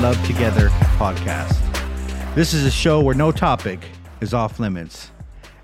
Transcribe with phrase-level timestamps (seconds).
[0.00, 2.34] Welcome to the Creating Love Together podcast.
[2.34, 3.80] This is a show where no topic
[4.20, 5.10] is off limits.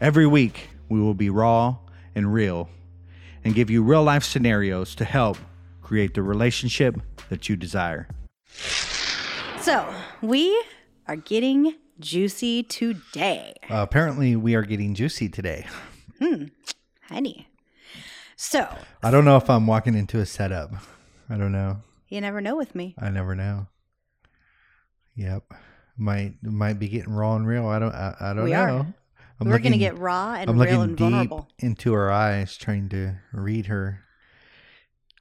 [0.00, 1.76] Every week, we will be raw
[2.14, 2.68] and real
[3.44, 5.38] and give you real life scenarios to help
[5.80, 7.00] create the relationship
[7.30, 8.08] that you desire.
[9.60, 9.88] So,
[10.20, 10.62] we
[11.08, 13.54] are getting juicy today.
[13.70, 15.66] Uh, apparently, we are getting juicy today.
[16.18, 16.46] Hmm,
[17.08, 17.48] Honey.
[18.36, 18.68] So,
[19.02, 20.72] I don't know if I'm walking into a setup.
[21.30, 21.78] I don't know.
[22.08, 22.94] you never know with me.
[22.98, 23.68] I never know.
[25.16, 25.44] Yep.
[25.98, 27.66] Might might be getting raw and real.
[27.66, 28.60] I don't I, I don't We know.
[28.62, 28.94] are.
[29.40, 31.48] I'm We're going to get raw and I'm real and vulnerable.
[31.58, 34.00] into her eyes, trying to read her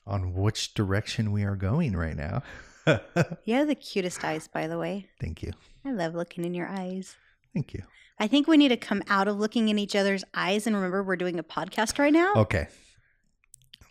[0.07, 2.43] on which direction we are going right now.
[3.45, 5.07] You have the cutest eyes, by the way.
[5.19, 5.51] Thank you.
[5.83, 7.15] I love looking in your eyes.
[7.53, 7.81] Thank you.
[8.19, 11.01] I think we need to come out of looking in each other's eyes and remember
[11.03, 12.33] we're doing a podcast right now.
[12.35, 12.67] Okay.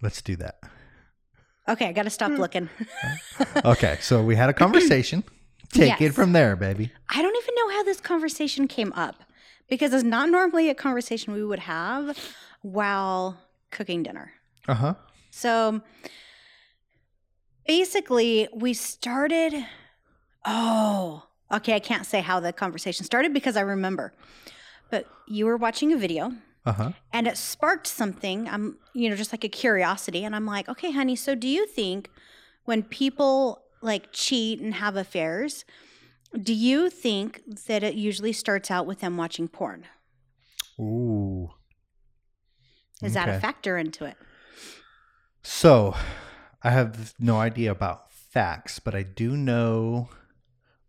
[0.00, 0.60] Let's do that.
[1.68, 2.36] Okay, I got to stop Hmm.
[2.40, 2.68] looking.
[3.64, 3.98] Okay.
[4.00, 5.24] So we had a conversation.
[5.70, 6.92] Take it from there, baby.
[7.08, 9.16] I don't even know how this conversation came up
[9.68, 12.16] because it's not normally a conversation we would have
[12.62, 13.38] while
[13.70, 14.32] cooking dinner.
[14.68, 14.94] Uh huh.
[15.30, 15.82] So
[17.66, 19.66] basically, we started.
[20.44, 21.74] Oh, okay.
[21.74, 24.12] I can't say how the conversation started because I remember.
[24.90, 26.32] But you were watching a video
[26.66, 26.92] Uh huh.
[27.12, 28.48] and it sparked something.
[28.48, 30.24] I'm, you know, just like a curiosity.
[30.24, 32.10] And I'm like, okay, honey, so do you think
[32.64, 35.64] when people like cheat and have affairs,
[36.40, 39.86] do you think that it usually starts out with them watching porn?
[40.80, 41.50] Ooh.
[43.02, 44.16] Is that a factor into it?
[45.42, 45.94] So,
[46.62, 50.08] I have no idea about facts, but I do know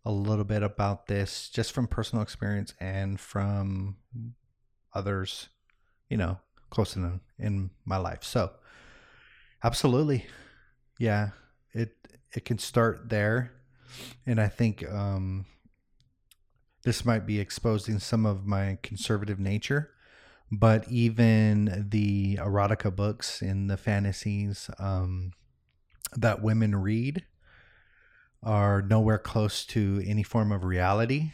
[0.04, 3.96] a little bit about this just from personal experience and from
[4.94, 5.50] others,
[6.08, 6.38] you know,
[6.70, 8.24] close to them in my life.
[8.24, 8.52] So,
[9.62, 10.26] absolutely,
[10.98, 11.30] yeah,
[11.76, 11.96] it
[12.32, 13.52] it can start there,
[14.26, 15.46] and I think um,
[16.84, 19.92] this might be exposing some of my conservative nature
[20.50, 25.32] but even the erotica books and the fantasies um,
[26.16, 27.24] that women read
[28.42, 31.32] are nowhere close to any form of reality.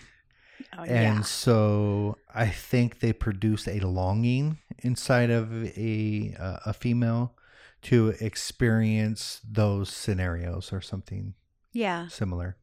[0.79, 7.35] Oh, And so I think they produce a longing inside of a uh, a female
[7.83, 11.35] to experience those scenarios or something
[11.73, 12.09] yeah.
[12.09, 12.57] similar.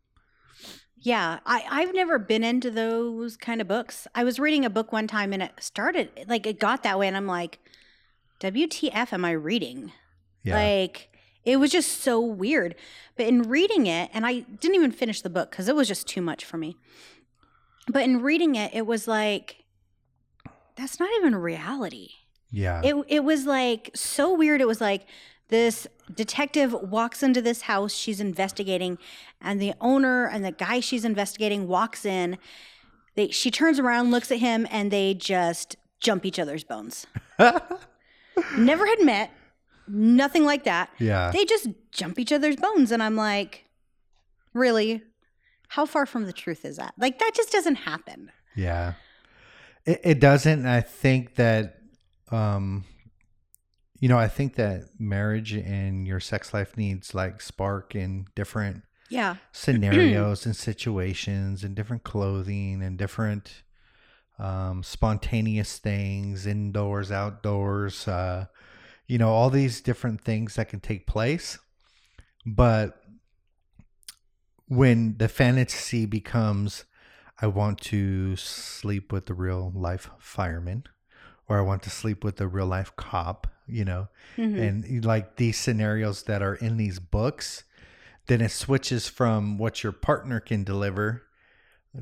[1.02, 4.08] Yeah, I, I've never been into those kind of books.
[4.14, 7.08] I was reading a book one time and it started like it got that way,
[7.08, 7.60] and I'm like,
[8.42, 9.94] WTF am I reading?
[10.44, 10.56] Yeah.
[10.56, 11.10] Like,
[11.46, 12.76] it was just so weird.
[13.16, 16.08] But in reading it, and I didn't even finish the book because it was just
[16.08, 16.76] too much for me.
[17.88, 19.64] But in reading it, it was like,
[20.76, 22.10] that's not even reality.
[22.52, 22.82] Yeah.
[22.84, 24.62] It it was like so weird.
[24.62, 25.06] It was like
[25.50, 28.98] this detective walks into this house she's investigating,
[29.42, 32.38] and the owner and the guy she's investigating walks in.
[33.16, 37.08] They she turns around, looks at him, and they just jump each other's bones.
[38.58, 39.32] Never had met,
[39.88, 40.90] nothing like that.
[41.00, 41.32] yeah.
[41.32, 43.66] They just jump each other's bones, and I'm like,
[44.54, 45.04] really?
[45.70, 46.94] How far from the truth is that?
[46.98, 48.32] Like that just doesn't happen.
[48.56, 48.94] Yeah.
[49.86, 50.66] It, it doesn't.
[50.66, 51.79] I think that,
[52.32, 52.86] um,
[54.00, 58.84] you know, I think that marriage and your sex life needs like spark in different
[59.10, 59.36] Yeah.
[59.52, 63.64] scenarios and situations and different clothing and different
[64.38, 68.46] um, spontaneous things, indoors, outdoors, uh,
[69.06, 71.60] you know, all these different things that can take place.
[72.46, 73.02] But
[74.68, 76.86] when the fantasy becomes,
[77.42, 80.84] I want to sleep with the real life fireman,
[81.50, 84.62] or I want to sleep with a real life cop, you know, Mhm.
[84.62, 87.64] and like these scenarios that are in these books,
[88.28, 91.24] then it switches from what your partner can deliver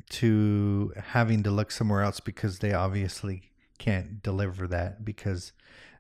[0.10, 5.54] to having to look somewhere else because they obviously can't deliver that because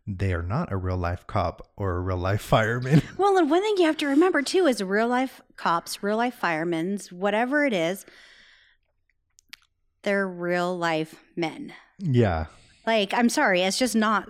[0.06, 3.02] they are not a real life cop or a real life fireman.
[3.18, 6.36] Well, and one thing you have to remember too is real life cops, real life
[6.36, 8.06] firemen's, whatever it is,
[10.04, 11.74] they're real life men.
[12.00, 12.46] yeah.
[12.88, 14.30] Like, I'm sorry, it's just not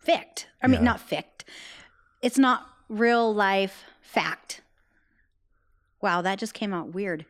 [0.00, 0.48] fict.
[0.60, 0.84] I mean, Yeah.
[0.84, 1.44] not fict.
[2.20, 4.60] It's not real life fact.
[6.02, 7.24] Wow, that just came out weird.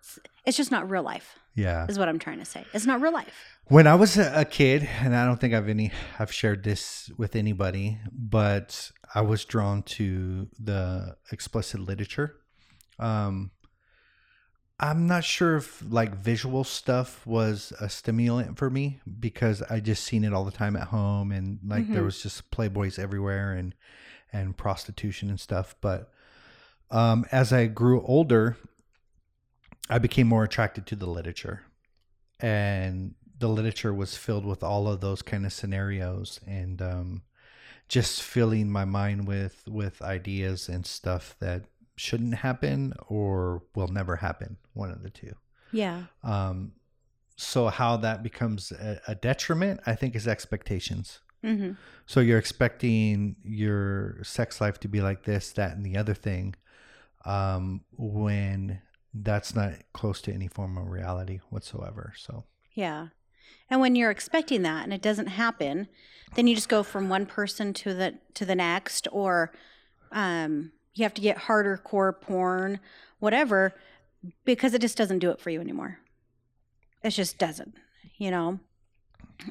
[0.00, 1.86] It's, it's just not real life, Yeah.
[1.88, 2.64] is what I'm trying to say.
[2.72, 3.34] It's not real life.
[3.66, 7.10] When I was a a kid, and I don't think I've any I've shared this
[7.16, 12.36] with anybody, but I was drawn to the explicit literature.
[12.98, 13.50] Um,
[14.82, 20.02] I'm not sure if like visual stuff was a stimulant for me because I just
[20.02, 22.06] seen it all the time at home and like there Mhm.
[22.06, 23.74] was just playboys everywhere and
[24.32, 25.76] and prostitution and stuff.
[25.80, 26.10] But
[26.90, 28.56] um, as I grew older,
[29.88, 31.62] I became more attracted to the literature,
[32.40, 37.22] and the literature was filled with all of those kind of scenarios, and um,
[37.88, 41.64] just filling my mind with with ideas and stuff that
[41.96, 44.56] shouldn't happen or will never happen.
[44.72, 45.34] One of the two.
[45.72, 46.04] Yeah.
[46.22, 46.72] Um,
[47.36, 51.20] so how that becomes a, a detriment, I think, is expectations.
[51.44, 51.72] Mm-hmm.
[52.06, 56.54] So you're expecting your sex life to be like this, that, and the other thing,
[57.24, 58.80] um, when
[59.14, 62.12] that's not close to any form of reality whatsoever.
[62.16, 62.44] So
[62.74, 63.08] Yeah.
[63.68, 65.88] And when you're expecting that and it doesn't happen,
[66.34, 69.52] then you just go from one person to the to the next or
[70.10, 72.80] um you have to get harder core porn,
[73.18, 73.74] whatever,
[74.44, 75.98] because it just doesn't do it for you anymore.
[77.02, 77.74] It just doesn't,
[78.18, 78.60] you know.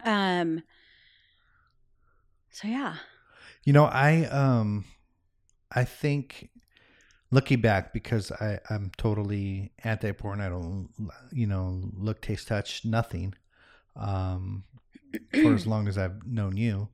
[0.05, 0.63] Um
[2.51, 2.95] so yeah.
[3.63, 4.85] you know, I um,
[5.71, 6.49] I think
[7.31, 10.41] looking back because I I'm totally anti porn.
[10.41, 10.89] I don't
[11.31, 13.33] you know look, taste, touch, nothing.
[13.95, 14.65] Um,
[15.31, 16.89] for as long as I've known you,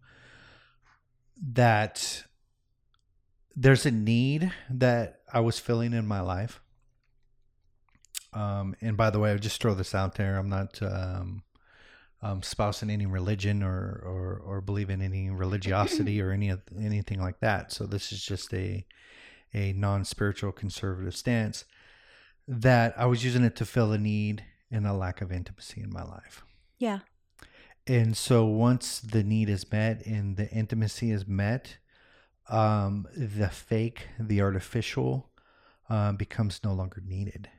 [1.53, 2.23] that
[3.59, 6.61] there's a need that I was feeling in my life.
[8.31, 10.37] Um, and by the way, I just throw this out there.
[10.37, 11.41] I'm not um,
[12.21, 17.19] um, spousing any religion or, or or believe in any religiosity or any of- anything
[17.19, 17.71] like that.
[17.71, 18.85] So this is just a
[19.53, 21.65] a non spiritual conservative stance
[22.47, 25.91] that I was using it to fill a need and a lack of intimacy in
[25.91, 26.43] my life.
[26.77, 26.99] Yeah.
[27.87, 31.77] And so once the need is met and the intimacy is met,
[32.49, 35.29] um, the fake, the artificial,
[35.89, 37.49] um, becomes no longer needed.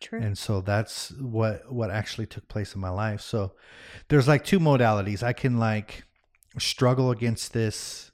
[0.00, 0.20] True.
[0.20, 3.20] And so that's what what actually took place in my life.
[3.20, 3.52] So
[4.08, 5.22] there's like two modalities.
[5.22, 6.04] I can like
[6.58, 8.10] struggle against this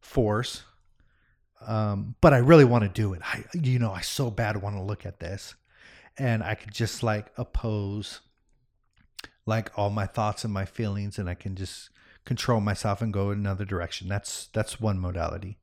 [0.00, 0.64] force,
[1.66, 3.22] um, but I really want to do it.
[3.22, 5.54] I you know I so bad want to look at this,
[6.18, 8.20] and I could just like oppose
[9.46, 11.90] like all my thoughts and my feelings, and I can just
[12.24, 14.08] control myself and go in another direction.
[14.08, 15.58] That's that's one modality.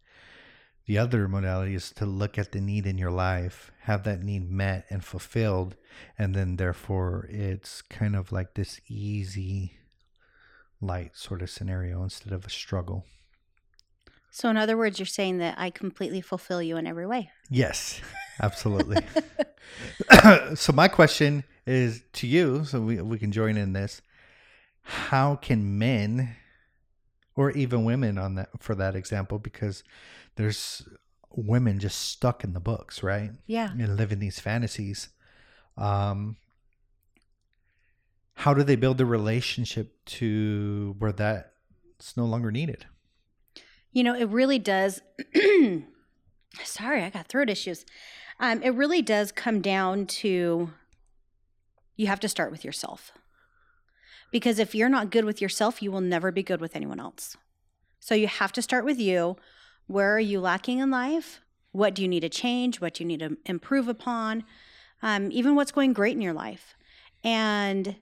[0.88, 4.50] The other modality is to look at the need in your life, have that need
[4.50, 5.76] met and fulfilled,
[6.18, 9.74] and then therefore it's kind of like this easy,
[10.80, 13.04] light sort of scenario instead of a struggle.
[14.32, 17.32] so in other words, you're saying that I completely fulfill you in every way.
[17.50, 18.00] Yes,
[18.42, 19.04] absolutely.
[20.56, 24.02] so my question is to you, so we we can join in this.
[24.84, 26.38] How can men
[27.38, 29.84] or even women on that for that example because
[30.36, 30.86] there's
[31.32, 33.32] women just stuck in the books, right?
[33.46, 33.72] Yeah.
[33.72, 35.10] and living these fantasies.
[35.78, 36.38] Um,
[38.34, 42.86] how do they build a relationship to where that's no longer needed?
[43.92, 45.02] You know, it really does.
[46.64, 47.86] sorry, I got throat issues.
[48.40, 50.72] Um, it really does come down to
[51.96, 53.12] you have to start with yourself.
[54.32, 57.38] Because if you're not good with yourself, you will never be good with anyone else.
[58.00, 59.38] So you have to start with you.
[59.88, 61.42] Where are you lacking in life?
[61.72, 62.82] What do you need to change?
[62.82, 64.44] What do you need to improve upon?
[65.02, 66.76] Um, even what's going great in your life.
[67.24, 67.96] And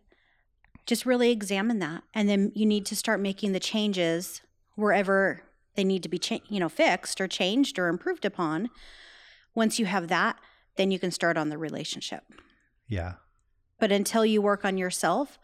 [0.85, 2.03] just really examine that.
[2.13, 4.41] And then you need to start making the changes
[4.75, 5.43] wherever
[5.75, 8.69] they need to be cha- you know fixed or changed or improved upon
[9.53, 10.37] once you have that
[10.75, 12.23] then you can start on the relationship
[12.87, 13.13] Yeah,
[13.79, 15.37] but until you work on yourself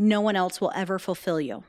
[0.00, 1.62] no one else will ever fulfill you.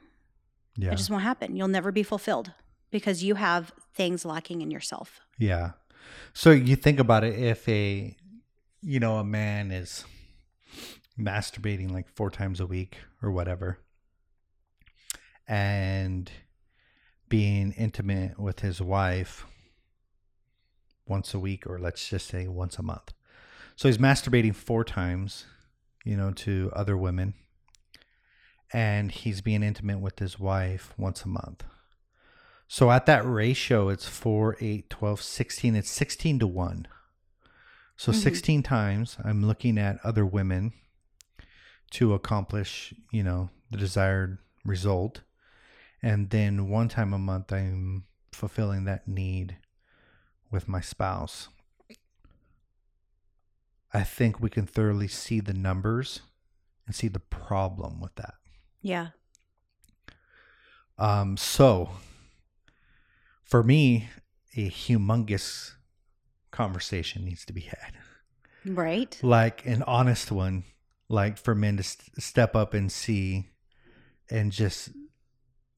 [0.78, 1.56] Yeah, it just won't happen.
[1.56, 2.54] You'll never be fulfilled
[2.90, 5.20] because you have things lacking in yourself.
[5.38, 5.72] Yeah.
[6.34, 8.16] So you think about it: if a,
[8.82, 10.06] you know, a man is
[11.20, 13.80] masturbating like four times a week or whatever,
[15.46, 16.32] and
[17.28, 19.46] being intimate with his wife
[21.06, 23.12] once a week, or let's just say once a month.
[23.76, 25.46] So he's masturbating four times,
[26.06, 27.34] you know, to other women,
[28.74, 31.64] and he's being intimate with his wife once a month.
[32.68, 35.76] So at that ratio, it's 4, 8, 12, 16.
[35.76, 36.88] It's 16 to 1.
[37.98, 38.16] So Mhm.
[38.16, 40.74] 16 times I'm looking at other women
[41.92, 45.22] to accomplish, you know, the desired result.
[46.02, 49.58] And then one time a month, I'm fulfilling that need
[50.50, 51.50] with my spouse.
[53.94, 56.22] I think we can thoroughly see the numbers
[56.88, 58.36] and see the problem with that.
[58.82, 59.08] Yeah
[60.98, 61.90] Um, so
[63.44, 64.10] for me,
[64.56, 65.72] a humongous
[66.52, 67.94] conversation needs to be had,
[68.66, 70.64] right like an honest one,
[71.10, 73.50] like for men to st- step up and see
[74.30, 74.90] and just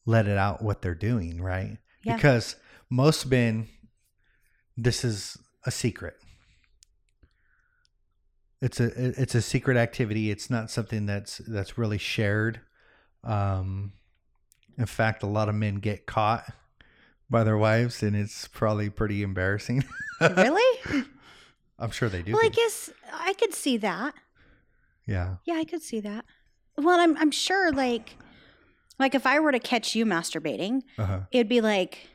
[0.05, 1.77] let it out what they're doing, right?
[2.03, 2.15] Yeah.
[2.15, 2.55] Because
[2.89, 3.67] most men,
[4.75, 6.15] this is a secret.
[8.61, 8.91] It's a
[9.21, 10.31] it's a secret activity.
[10.31, 12.61] It's not something that's that's really shared.
[13.23, 13.93] Um,
[14.77, 16.45] in fact, a lot of men get caught
[17.29, 19.83] by their wives, and it's probably pretty embarrassing.
[20.21, 21.05] really?
[21.79, 22.33] I'm sure they do.
[22.33, 24.13] Well, I guess I could see that.
[25.07, 25.35] yeah.
[25.45, 26.25] Yeah, I could see that.
[26.77, 28.17] Well, I'm I'm sure like
[28.99, 31.21] like if I were to catch you masturbating, Uh-huh.
[31.31, 32.09] it'd be like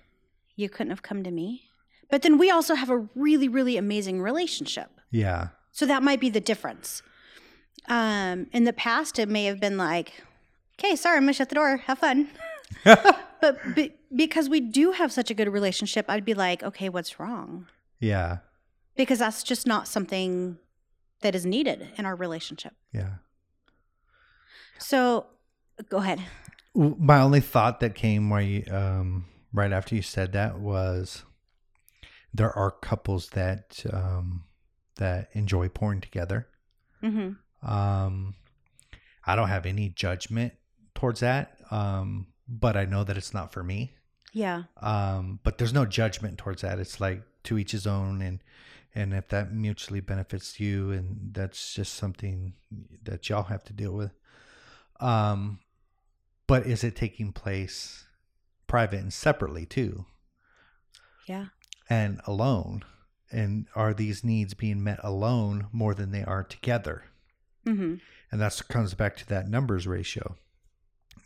[0.56, 1.62] you couldn't have come to me.
[2.10, 4.90] But then we also have a really really amazing relationship.
[5.10, 5.48] Yeah.
[5.70, 7.02] So that might be the difference.
[7.88, 10.24] Um in the past it may have been like,
[10.78, 11.78] "Okay, sorry, I'm to shut the door.
[11.78, 12.28] Have fun."
[12.84, 17.18] but be, because we do have such a good relationship, I'd be like, "Okay, what's
[17.18, 17.66] wrong?"
[18.00, 18.38] Yeah.
[18.96, 20.58] Because that's just not something
[21.20, 22.74] that is needed in our relationship.
[22.92, 23.14] Yeah.
[24.78, 25.26] So,
[25.88, 26.20] go ahead.
[26.74, 31.24] My only thought that came you, um, right after you said that was
[32.32, 34.44] there are couples that um,
[34.96, 36.46] that enjoy porn together.
[37.02, 37.36] Mhm.
[37.62, 38.34] Um,
[39.24, 40.54] I don't have any judgment
[40.98, 43.92] towards that, um, but I know that it's not for me.
[44.32, 44.64] Yeah.
[44.82, 46.78] Um, but there's no judgment towards that.
[46.78, 48.40] It's like to each his own, and
[48.94, 52.54] and if that mutually benefits you, and that's just something
[53.04, 54.10] that y'all have to deal with.
[55.00, 55.60] Um,
[56.46, 58.04] but is it taking place
[58.66, 60.04] private and separately too,
[61.26, 61.46] Yeah.
[61.88, 62.84] and alone?
[63.30, 67.04] And are these needs being met alone more than they are together?
[67.64, 67.96] hmm
[68.30, 70.36] and that comes back to that numbers ratio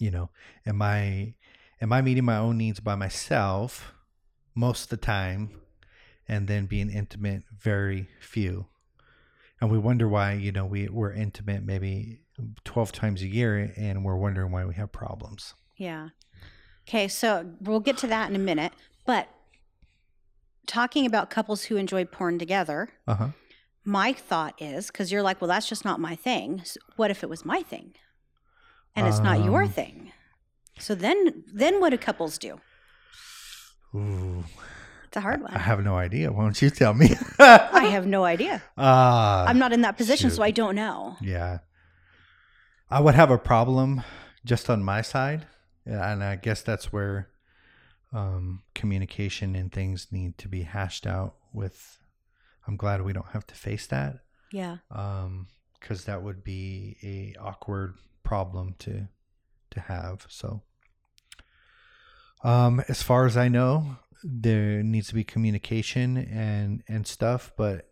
[0.03, 0.29] you know
[0.67, 1.35] am i
[1.81, 3.93] am i meeting my own needs by myself
[4.55, 5.43] most of the time
[6.29, 8.67] and then being intimate very few
[9.61, 12.21] and we wonder why you know we we're intimate maybe
[12.65, 16.09] 12 times a year and we're wondering why we have problems Yeah.
[16.89, 17.07] Okay.
[17.09, 18.73] So we'll get to that in a minute.
[19.07, 19.29] But
[20.67, 23.29] talking about couples who enjoy porn together, uh-huh
[23.85, 26.61] my thought is because you're like, well, that's just not my thing.
[26.61, 27.95] S- What if it was my thing?
[28.95, 30.13] And it's not your Um, thing.
[30.79, 32.61] So then, then what do couples do?
[33.95, 34.45] Ooh,
[35.07, 35.51] It's a hard one.
[35.51, 35.61] i one.
[35.65, 38.63] have no idea why don't you tell me I have no idea.
[38.79, 40.43] uh, I'm not in that position, so.
[40.43, 41.17] I don't know.
[41.21, 41.59] Yeah.
[42.91, 44.03] I would have a problem
[44.45, 45.47] just on my side.
[45.87, 47.29] Yeah, And I guess that's where
[48.13, 51.99] um, communication and things need to be hashed out with.
[52.67, 54.21] I'm glad we don't have to face that
[54.53, 54.77] Yeah.
[55.81, 59.09] because that would be a awkward problem to
[59.71, 60.27] to have.
[60.29, 60.63] So,
[62.45, 67.53] um, as far as I know, there needs to be communication and and stuff.
[67.57, 67.89] But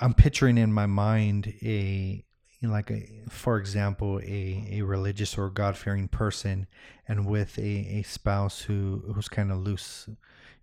[0.00, 2.24] I'm picturing in my mind a
[2.62, 6.66] like a for example a a religious or God fearing person,
[7.08, 7.62] and with a
[7.98, 10.08] a spouse who who's kind of loose,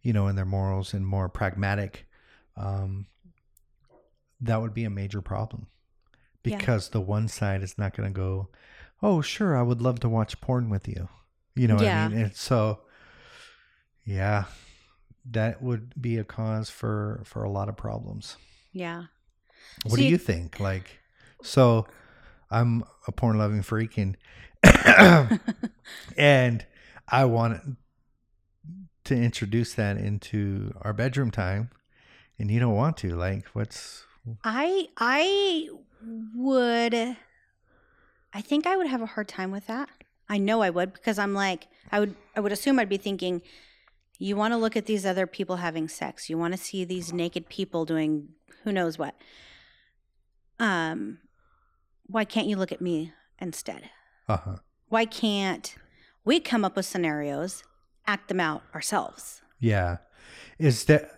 [0.01, 2.07] you know, in their morals and more pragmatic.
[2.55, 3.07] Um,
[4.41, 5.67] that would be a major problem
[6.43, 6.57] Yeah.
[6.57, 8.49] because the one side is not going to go,
[9.01, 11.09] "Oh, sure, I would love to watch porn with you."
[11.55, 12.05] You know what Yeah.
[12.05, 12.17] I mean?
[12.19, 12.81] And so
[14.05, 14.45] yeah,
[15.29, 18.37] that would be a cause for for a lot of problems.
[18.71, 19.05] Yeah.
[19.83, 20.59] What So do you- you think?
[20.59, 20.99] Like
[21.41, 21.87] so
[22.49, 24.17] I'm a porn loving freak and
[26.17, 26.65] and
[27.07, 27.77] I want
[29.05, 31.69] to introduce that into our bedroom time
[32.39, 33.15] and you don't want to.
[33.15, 34.03] Like what's
[34.43, 35.69] I I
[36.35, 37.17] would
[38.33, 39.89] I think I would have a hard time with that.
[40.29, 43.41] I know I would because I'm like I would I would assume I'd be thinking
[44.19, 46.29] you want to look at these other people having sex.
[46.29, 48.29] You want to see these naked people doing
[48.63, 49.15] who knows what.
[50.59, 51.19] Um
[52.07, 53.89] why can't you look at me instead?
[54.27, 54.57] uh-huh.
[54.89, 55.75] Why can't
[56.23, 57.63] we come up with scenarios,
[58.05, 59.41] act them out ourselves?
[59.59, 59.97] Yeah.
[60.57, 61.09] Is there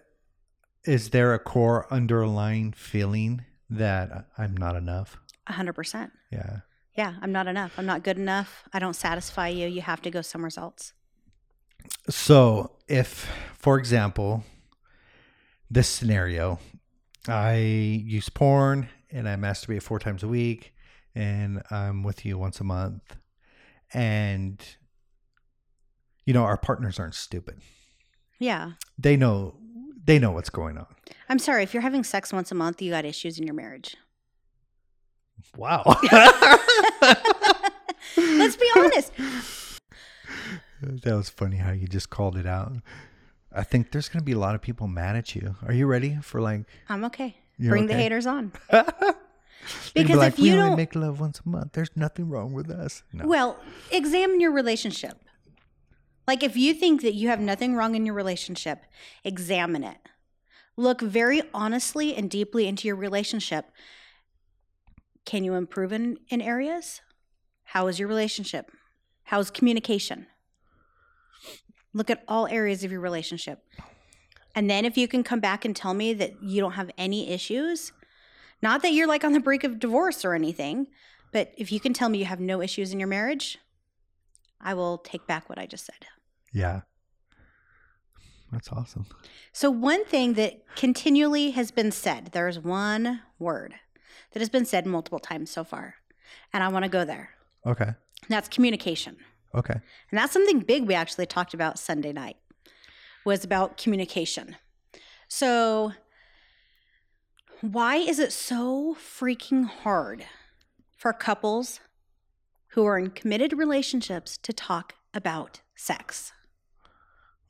[0.86, 5.18] is there a core underlying feeling that I'm not enough?
[5.48, 6.12] A 100%.
[6.32, 6.60] Yeah.
[7.00, 7.72] Yeah, I'm not enough.
[7.78, 8.68] I'm not good enough.
[8.74, 9.70] I don't satisfy you.
[9.70, 10.92] You have to go somewhere else.
[12.10, 14.44] So, if for example,
[15.72, 16.60] this scenario,
[17.26, 20.74] I use porn and I masturbate four times a week
[21.16, 23.16] and I'm with you once a month
[23.94, 24.62] and
[26.26, 27.62] you know, our partners aren't stupid.
[28.40, 28.72] Yeah.
[28.98, 29.56] They know
[30.04, 30.94] they know what's going on.
[31.30, 33.96] I'm sorry, if you're having sex once a month, you got issues in your marriage.
[35.58, 35.84] Wow.
[38.18, 39.12] Let's be honest.
[40.82, 42.72] That was funny how you just called it out.
[43.52, 45.58] I think there's going to be a lot of people mad at you.
[45.68, 46.62] Are you ready for like?
[46.88, 47.36] I'm okay.
[47.60, 48.54] Bring the haters on.
[49.94, 51.74] Because like, if you only don't, make love once a month.
[51.74, 53.04] There's nothing wrong with us.
[53.12, 53.28] No.
[53.28, 53.58] well,
[53.92, 55.18] examine your relationship.
[56.28, 58.86] Like if you think that you have nothing wrong in your relationship,
[59.24, 59.98] examine it.
[60.78, 63.66] Look very honestly and deeply into your relationship.
[65.30, 67.02] Can you improve in, in areas?
[67.64, 68.72] How is your relationship?
[69.26, 70.26] How's communication?
[71.94, 73.64] Look at all areas of your relationship.
[74.56, 77.30] And then if you can come back and tell me that you don't have any
[77.30, 77.92] issues,
[78.64, 80.88] not that you're like on the brink of divorce or anything,
[81.32, 83.60] but if you can tell me you have no issues in your marriage,
[84.60, 86.08] I will take back what I just said.
[86.52, 86.82] Yeah.
[88.52, 89.06] That's awesome.
[89.54, 93.76] So, one thing that continually has been said, there's one word
[94.32, 95.96] that has been said multiple times so far,
[96.54, 97.32] and I want to go there.
[97.66, 97.86] Okay.
[97.86, 99.18] And that's communication.
[99.56, 99.74] Okay.
[99.74, 102.38] And that's something big we actually talked about Sunday night
[103.26, 104.56] was about communication.
[105.28, 105.94] So,
[107.62, 110.26] why is it so freaking hard
[110.98, 111.80] for couples
[112.70, 116.32] who are in committed relationships to talk about sex?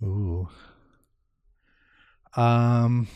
[0.04, 0.50] Ooh.
[2.36, 3.08] Um.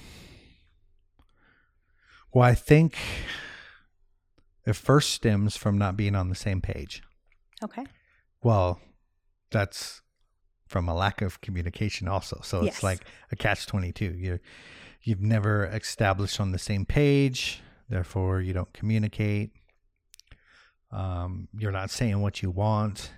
[2.33, 2.97] Well, I think
[4.65, 7.03] it first stems from not being on the same page.
[7.63, 7.85] Okay.
[8.41, 8.79] Well,
[9.51, 10.01] that's
[10.67, 12.39] from a lack of communication also.
[12.43, 12.75] So Yes.
[12.75, 14.05] it's like a catch 22.
[14.17, 14.39] You
[15.01, 19.51] you've never established on the same page, therefore you don't communicate.
[20.91, 23.11] Um, you're not saying what you want.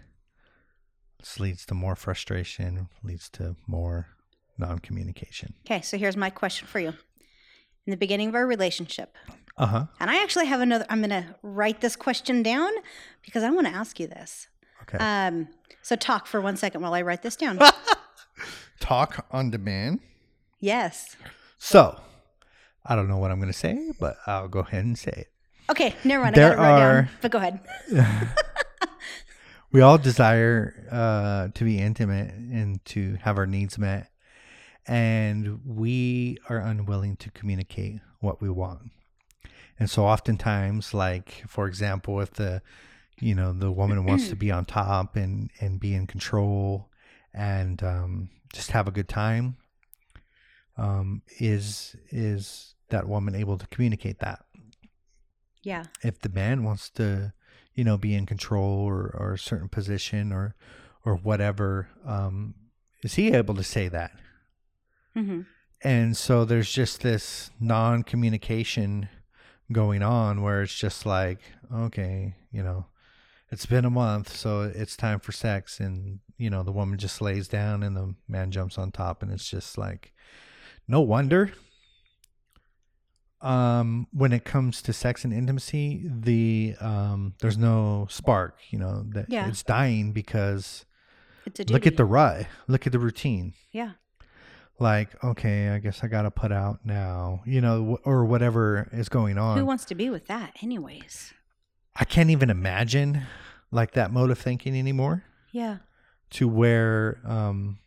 [1.20, 4.08] This leads to more frustration, leads to more
[4.58, 5.54] non-communication.
[5.66, 6.94] Okay, so here's my question for you.
[7.86, 9.16] In the beginning of our relationship,
[9.58, 9.86] Uh-huh.
[10.00, 12.72] and I actually have another, I'm going to write this question down
[13.24, 14.48] because I want to ask you this.
[14.84, 14.98] Okay.
[14.98, 15.48] Um,
[15.82, 17.60] so talk for one second while I write this down.
[18.80, 20.00] Talk on demand.
[20.60, 21.16] yes.
[21.58, 22.00] So,
[22.86, 25.28] I don't know what I'm going to say, but I'll go ahead and say it.
[25.70, 26.36] Okay, never mind.
[26.36, 27.10] There I got it are- down.
[27.22, 27.60] But go ahead.
[29.72, 34.10] we all desire uh, to be intimate and to have our needs met
[34.88, 38.92] and we are unwilling to communicate what we want
[39.80, 42.62] and so oftentimes like for example if the
[43.20, 46.90] you know the woman wants to be on top and and be in control
[47.34, 49.58] and um, just have a good time
[50.78, 54.46] um, is is that woman able to communicate that
[55.64, 55.86] Yeah.
[56.04, 57.34] if the man wants to,
[57.74, 60.56] you know, be in control or, or a certain position or
[61.04, 62.56] or whatever, um,
[63.04, 64.12] is he able to say that?
[65.16, 65.42] Hmm
[65.82, 69.10] And so there's just this non-communication
[69.72, 71.40] going on where it's just like,
[71.74, 72.86] okay, you know,
[73.52, 77.22] it's been a month, so it's time for sex, and you know, the woman just
[77.22, 80.14] lays down and the man jumps on top, and it's just like,
[80.88, 81.52] no wonder.
[83.42, 89.04] Um when it comes to sex and intimacy the um there's no spark you know
[89.10, 89.48] that Yeah.
[89.50, 90.86] it's dying because
[91.70, 93.54] look at the rut look at the routine.
[93.72, 93.92] Yeah.
[94.80, 99.38] Like okay i guess i gotta put out now you know or whatever is going
[99.38, 101.34] on Who wants to be with that, anyways?
[101.96, 103.22] i can't even imagine
[103.72, 105.78] like that mode of thinking anymore Yeah.
[106.32, 107.80] to where um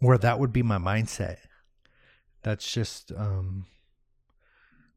[0.00, 1.36] where that would be my mindset
[2.42, 3.66] that's just um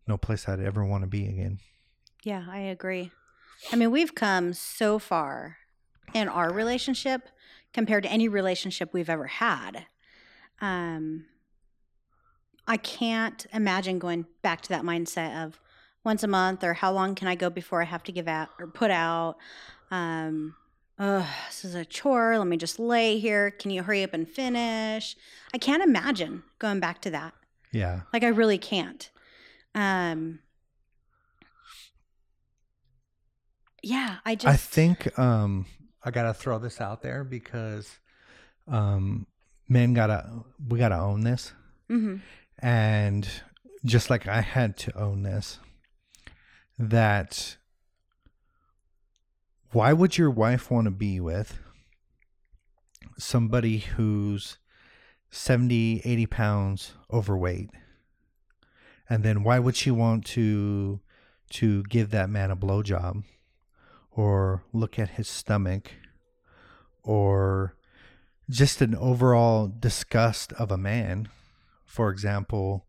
[0.08, 1.60] no place i'd ever want to be again
[2.24, 3.12] Yeah, I agree.
[3.72, 5.58] I mean, we've come so far
[6.14, 7.30] in our relationship
[7.72, 9.86] compared to any relationship we've ever had.
[10.62, 11.26] Um,
[12.68, 15.60] I can't imagine going back to that mindset of
[16.04, 18.50] once a month or how long can I go before I have to give out
[18.60, 19.36] or put out.
[19.92, 20.56] Um,
[21.00, 22.38] oh, this is a chore.
[22.38, 23.52] Let me just lay here.
[23.52, 25.16] Can you hurry up and finish?
[25.54, 27.34] I can't imagine going back to that.
[27.72, 29.10] yeah Like I really can't.
[29.74, 30.40] Um
[33.84, 35.66] Yeah, I just I think um
[36.04, 38.00] I gotta throw this out there because
[38.68, 39.28] um
[39.68, 41.54] men gotta we gotta own this.
[41.90, 42.22] Mhm.
[42.60, 43.28] And
[43.84, 45.60] just like I had to own this,
[46.80, 47.58] that
[49.72, 51.60] why would your wife want to be with
[53.18, 54.58] somebody who's
[55.30, 57.70] 70, 80 pounds overweight?
[59.10, 61.02] And then why would she want to
[61.52, 63.24] to give that man a blowjob
[64.10, 65.92] or look at his stomach
[67.04, 67.76] or
[68.50, 71.30] just an overall disgust of a man?
[71.86, 72.86] For example,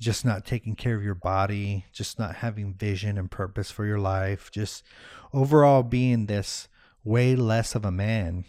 [0.00, 3.98] just not taking care of your body, just not having vision and purpose for your
[3.98, 4.82] life, just
[5.32, 6.68] overall being this
[7.04, 8.44] way less of a man,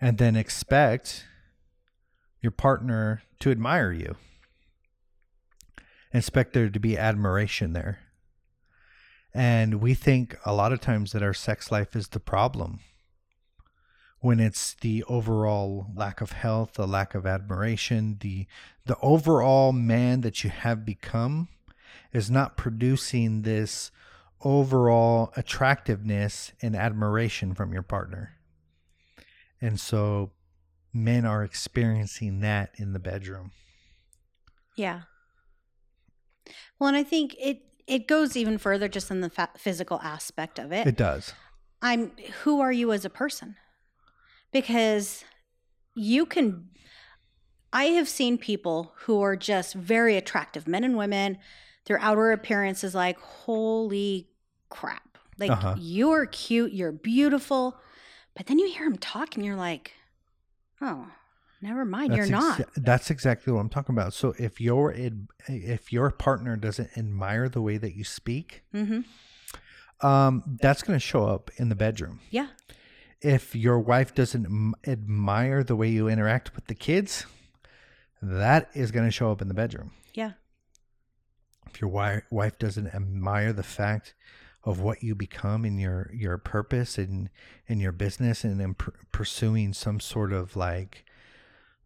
[0.00, 1.26] and then expect
[2.40, 4.16] your partner to admire you.
[6.12, 7.98] Expect there to be admiration there.
[9.32, 12.78] And we think a lot of times that our sex life is the problem.
[14.24, 18.46] When it's the overall lack of health, the lack of admiration, the
[18.86, 21.46] the overall man that you have become
[22.10, 23.90] is not producing this
[24.42, 28.38] overall attractiveness and admiration from your partner.
[29.60, 30.30] And so
[30.90, 33.50] men are experiencing that in the bedroom.
[34.74, 35.02] Yeah.
[36.78, 40.58] Well, and I think it it goes even further just in the fa- physical aspect
[40.58, 40.86] of it.
[40.86, 41.34] It does.
[41.82, 42.12] I'm
[42.44, 43.56] who are you as a person?
[44.54, 45.24] Because
[45.94, 46.70] you can
[47.74, 51.38] I have seen people who are just very attractive, men and women.
[51.86, 54.28] Their outer appearance is like, holy
[54.70, 55.18] crap.
[55.38, 55.74] Like Uh-huh.
[55.78, 57.76] you're cute, you're beautiful.
[58.36, 59.92] But then you hear them talk and you're like,
[60.80, 61.08] oh,
[61.60, 62.68] never mind, you're That's not.
[62.76, 64.14] that's exactly what I'm talking about.
[64.14, 64.94] So if your
[65.48, 70.06] if your partner doesn't admire the way that you speak, mm-hmm.
[70.06, 72.20] um, that's going to show up in the bedroom.
[72.30, 72.48] Yeah.
[73.24, 77.24] If your wife doesn't m- admire the way you interact with the kids,
[78.20, 79.92] that is going to show up in the bedroom.
[80.12, 80.32] Yeah.
[81.66, 84.14] If your wi- wife doesn't admire the fact
[84.62, 87.28] of what you become in your your purpose and
[87.66, 91.04] in your business and in pur- pursuing some sort of like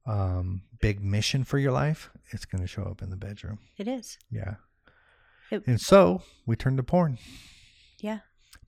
[0.06, 3.58] um, big mission for your life, it's going to show up in the bedroom.
[3.76, 4.18] It is.
[4.30, 4.54] Yeah.
[5.50, 7.18] It- and so we turn to porn
[8.00, 8.20] Yeah.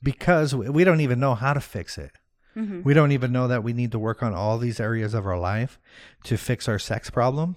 [0.03, 2.13] because we don't even know how to fix it.
[2.57, 2.83] Mm-hmm.
[2.83, 5.39] We don't even know that we need to work on all these areas of our
[5.39, 5.79] life
[6.25, 7.57] to fix our sex problem.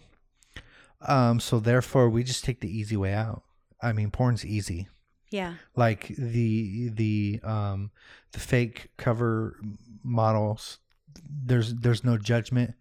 [1.01, 3.43] Um, so therefore, we just take the easy way out.
[3.81, 4.87] I mean, porn's easy.
[5.29, 5.55] Yeah.
[5.75, 7.91] Like the the um,
[8.31, 9.59] the fake cover
[10.03, 10.79] models.
[11.27, 12.75] There's there's no judgment.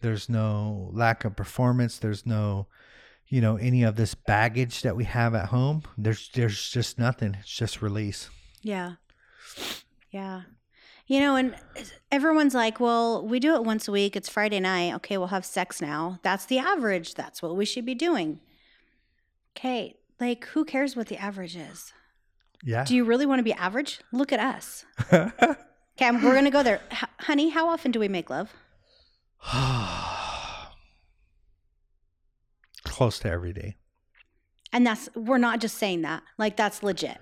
[0.00, 1.98] There's no lack of performance.
[1.98, 2.68] There's no,
[3.28, 5.82] you know, any of this baggage that we have at home.
[5.98, 7.36] There's there's just nothing.
[7.38, 8.30] It's just release.
[8.62, 8.94] Yeah.
[10.10, 10.42] Yeah.
[11.10, 11.56] You know, and
[12.12, 14.14] everyone's like, well, we do it once a week.
[14.14, 14.94] It's Friday night.
[14.94, 16.20] Okay, we'll have sex now.
[16.22, 17.14] That's the average.
[17.14, 18.38] That's what we should be doing.
[19.56, 21.92] Okay, like, who cares what the average is?
[22.62, 22.84] Yeah.
[22.84, 23.98] Do you really want to be average?
[24.12, 24.84] Look at us.
[26.00, 26.80] Okay, we're going to go there.
[26.90, 28.54] H- honey, how often do we make love?
[32.84, 33.76] Close to every day.
[34.72, 36.22] And that's, we're not just saying that.
[36.38, 37.18] Like, that's legit.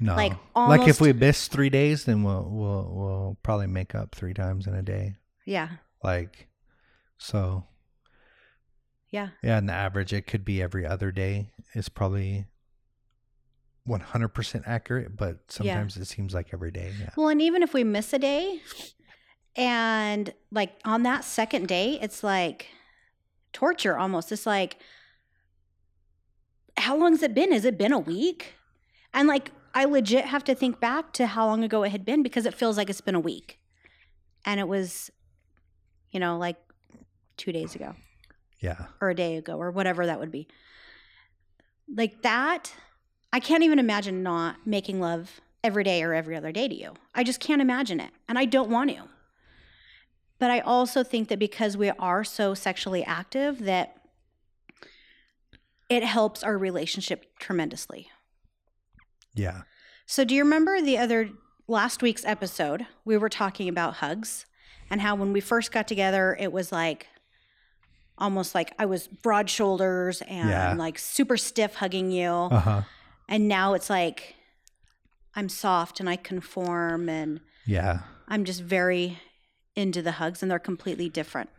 [0.00, 0.16] No.
[0.16, 4.34] Like, like if we miss three days, then we'll we'll we'll probably make up three
[4.34, 5.14] times in a day.
[5.46, 5.68] Yeah.
[6.02, 6.48] Like
[7.18, 7.64] so
[9.10, 9.28] Yeah.
[9.42, 12.46] yeah, on the average it could be every other day is probably
[13.84, 16.92] one hundred percent accurate, but sometimes it seems like every day.
[16.98, 17.10] Yeah.
[17.16, 18.60] Well, and even if we miss a day,
[19.54, 22.68] and like on that second day, it's like
[23.52, 24.32] torture almost.
[24.32, 24.76] It's like,
[26.76, 27.52] how long has it been?
[27.52, 28.54] Has it been a week?
[29.12, 32.22] And like, I legit have to think back to how long ago it had been
[32.22, 33.58] because it feels like it's been a week.
[34.44, 35.10] And it was,
[36.10, 36.56] you know, like
[37.36, 37.94] two days ago
[38.60, 38.86] Yeah.
[39.00, 40.46] or a day ago or whatever that would be.
[41.92, 42.72] Like that,
[43.32, 46.94] I can't even imagine not making love every day or every other day to you.
[47.14, 48.10] I just can't imagine it.
[48.28, 49.08] And I don't want to.
[50.38, 53.96] But I also think that because we are so sexually active that
[55.88, 58.10] it helps our relationship tremendously.
[59.34, 59.62] Yeah.
[60.06, 61.30] So, do you remember the other
[61.66, 62.86] last week's episode?
[63.04, 64.46] We were talking about hugs
[64.90, 67.08] and how when we first got together, it was like
[68.18, 70.74] almost like I was broad shoulders and Yeah.
[70.74, 72.28] like super stiff hugging you.
[72.30, 72.82] Uh-huh.
[73.28, 74.36] And now it's like
[75.34, 78.00] I'm soft and I conform and Yeah.
[78.28, 79.18] I'm just very
[79.74, 81.50] into the hugs and they're completely different.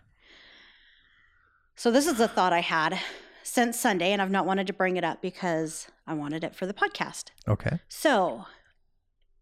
[1.76, 2.98] So, this is a thought I had
[3.46, 6.66] since Sunday, and I've not wanted to bring it up because I wanted it for
[6.66, 7.26] the podcast.
[7.48, 7.80] Okay.
[7.88, 8.46] So,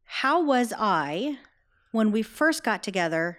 [0.03, 1.37] how was I
[1.93, 3.37] when we first got together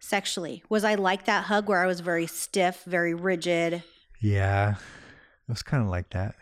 [0.00, 0.64] sexually?
[0.68, 3.84] Was I like that hug where I was very stiff, very rigid?
[4.20, 4.72] Yeah.
[4.72, 6.34] It was kind of like that.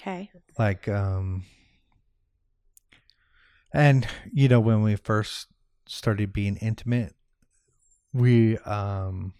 [0.00, 0.30] Okay.
[0.56, 1.44] like um
[3.74, 5.48] and you know when we first
[5.86, 7.16] started being intimate
[8.12, 9.34] we um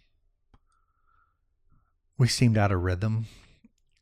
[2.19, 3.27] we seemed out of rhythm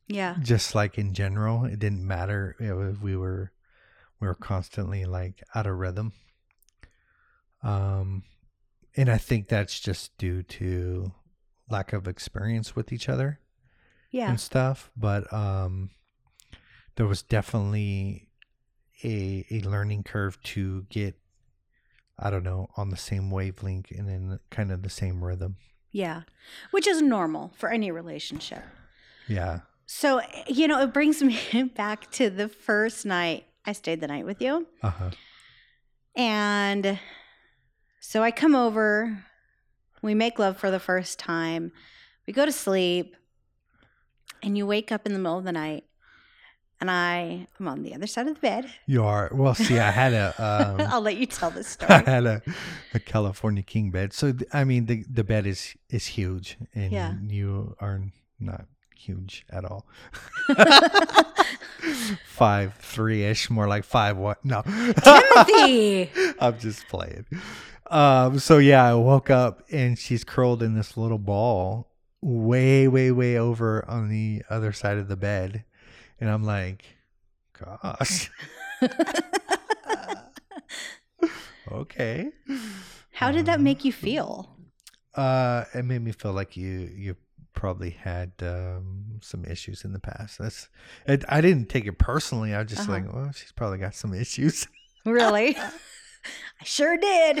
[0.07, 0.35] Yeah.
[0.41, 3.51] just like in general it didn't matter it was we were
[4.19, 6.11] we were constantly like out of rhythm
[7.63, 8.23] um
[8.95, 11.11] and i think that's just due to
[11.69, 13.39] lack of experience with each other
[14.11, 14.29] Yeah.
[14.29, 15.89] and stuff but um
[16.95, 18.29] there was definitely
[19.03, 21.15] a a learning curve to get
[22.17, 25.57] i don't know on the same wavelength and in kind of the same rhythm
[25.91, 26.21] Yeah.
[26.71, 28.63] Which is normal for any relationship.
[29.27, 31.37] yeah So, you know, it brings me
[31.75, 34.67] back to the first night I stayed the night with you.
[34.81, 35.11] uh-huh
[36.15, 36.99] And
[37.99, 39.25] So I come over,
[40.01, 41.71] we make love for the first time,
[42.25, 43.15] we go to sleep,
[44.43, 45.83] and you wake up in the middle of the night,
[46.79, 48.69] and I am on the other side of the bed.
[48.85, 49.55] You are well.
[49.55, 50.27] See, I had a
[50.79, 51.91] um, I'll let you tell the story.
[51.93, 52.41] I had a,
[52.93, 54.13] a California king bed.
[54.13, 57.13] So th- I mean, the the bed is is huge, and Yeah.
[57.27, 58.01] you are
[58.39, 59.85] not huge at all.
[62.25, 64.43] five three ish, more like five what?
[64.45, 66.09] No, Timothy!
[66.39, 67.25] I'm just playing.
[67.89, 68.39] Um.
[68.39, 71.89] So yeah, I woke up and she's curled in this little ball,
[72.21, 75.63] way way way over on the other side of the bed,
[76.19, 76.85] and I'm like,
[77.59, 78.29] gosh.
[81.71, 82.29] okay.
[83.13, 84.55] How did that make you feel?
[85.15, 87.15] Uh, it made me feel like you you
[87.53, 90.37] probably had um, some issues in the past.
[90.37, 90.69] That's
[91.07, 92.53] it, I didn't take it personally.
[92.53, 92.91] I was just Uh-huh.
[92.91, 94.67] like, well, she's probably got some issues.
[95.05, 95.57] Really?
[96.61, 97.39] I sure did.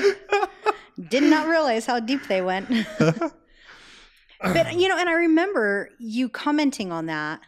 [1.09, 2.67] Did not realize how deep they went.
[2.99, 7.41] but you know, and I remember you commenting on that,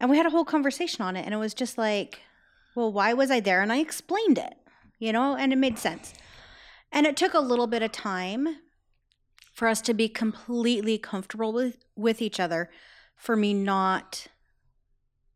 [0.00, 2.20] and we had a whole conversation on it, and it was just like,
[2.74, 3.62] well, why was I there?
[3.62, 4.54] And I explained it,
[4.98, 6.14] you know, and it made sense.
[6.90, 8.48] And it took a little bit of time
[9.52, 12.70] for us to be completely comfortable with with each other,
[13.16, 14.26] for me not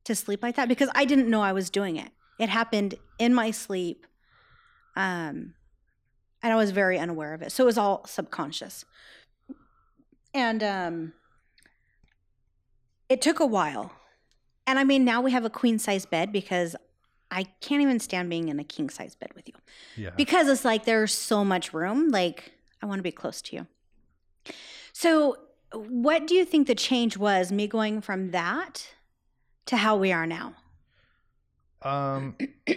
[0.04, 2.10] to sleep like that because I didn't know I was doing it.
[2.38, 4.06] It happened in my sleep.
[4.96, 5.54] Um,
[6.42, 7.52] and I was very unaware of it.
[7.52, 8.84] So it was all subconscious.
[10.34, 11.12] And um,
[13.08, 13.92] it took a while.
[14.66, 16.74] And I mean, now we have a queen size bed because
[17.30, 19.54] I can't even stand being in a king size bed with you
[19.96, 20.10] yeah.
[20.16, 22.10] because it's like there's so much room.
[22.10, 23.66] Like, I want to be close to you.
[24.92, 25.38] So,
[25.74, 28.88] what do you think the change was, me going from that
[29.66, 30.54] to how we are now?
[31.82, 32.36] Um,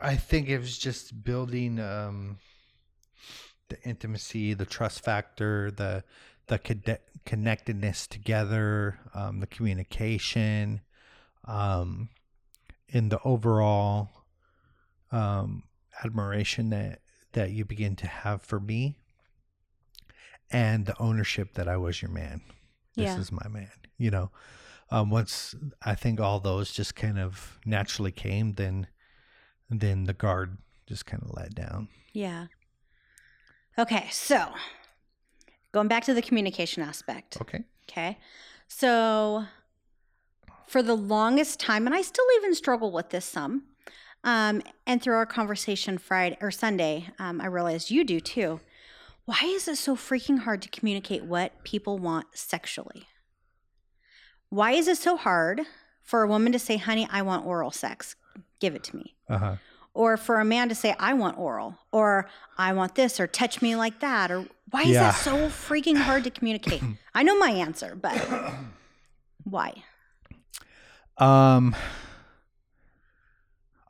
[0.00, 2.38] I think it was just building um
[3.68, 6.04] the intimacy, the trust factor, the
[6.48, 10.80] the conne- connectedness together, um, the communication,
[11.44, 12.08] um,
[12.88, 14.10] in the overall
[15.10, 15.64] um,
[16.04, 17.00] admiration that
[17.32, 18.96] that you begin to have for me,
[20.50, 22.42] and the ownership that I was your man.
[22.96, 23.20] This Yeah.
[23.20, 23.70] is my man.
[23.96, 24.30] You know,
[24.90, 28.86] um, once I think all those just kind of naturally came, then
[29.70, 31.88] then the guard just kind of let down.
[32.12, 32.48] Yeah.
[33.78, 34.48] Okay, so
[35.72, 37.38] going back to the communication aspect.
[37.40, 37.64] Okay.
[37.88, 38.18] Okay.
[38.68, 39.46] So
[40.72, 43.64] for the longest time, and I still even struggle with this some,
[44.24, 48.60] um, and through our conversation Friday or Sunday, um, I realized you do too.
[49.26, 53.06] Why is it so freaking hard to communicate what people want sexually?
[54.48, 55.60] Why is it so hard
[56.02, 58.16] for a woman to say, honey, I want oral sex?
[58.58, 59.14] Give it to me.
[59.28, 59.56] Uh huh.
[59.92, 63.60] Or for a man to say, I want oral, or I want this, or touch
[63.60, 65.10] me like that, or why is Yeah.
[65.12, 66.82] that so freaking hard to communicate?
[67.14, 68.16] I know my answer, but
[69.44, 69.84] why?
[71.18, 71.74] Um,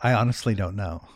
[0.01, 1.07] I honestly don't know.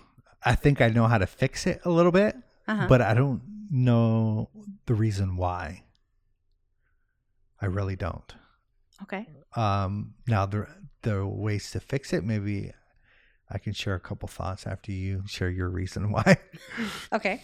[0.45, 2.37] I think I know how to fix it a little bit,
[2.69, 2.87] Uh-huh.
[2.89, 4.49] but I don't know
[4.87, 5.83] the reason why.
[7.61, 8.35] I really don't.
[9.03, 9.27] okay.
[9.57, 10.67] Um, now the
[11.03, 12.73] the ways to fix it, maybe
[13.51, 16.37] I can share a couple thoughts after you share your reason why.
[17.13, 17.41] Okay.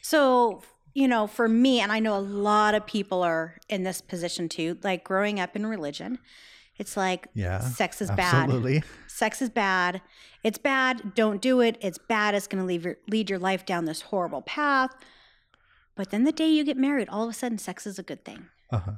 [0.00, 0.62] So,
[0.94, 4.48] you know, for me, and I know a lot of people are in this position
[4.48, 6.18] too, like growing up in religion,
[6.78, 8.84] it's like Yeah, sex is bad.
[9.06, 10.00] Sex is bad.
[10.42, 11.14] It's bad.
[11.14, 11.76] Don't do it.
[11.80, 12.34] It's bad.
[12.34, 14.90] It's going to lead your, lead your life down this horrible path.
[15.94, 18.24] But then the day you get married, all of a sudden, sex is a good
[18.24, 18.46] thing.
[18.70, 18.92] Uh-huh.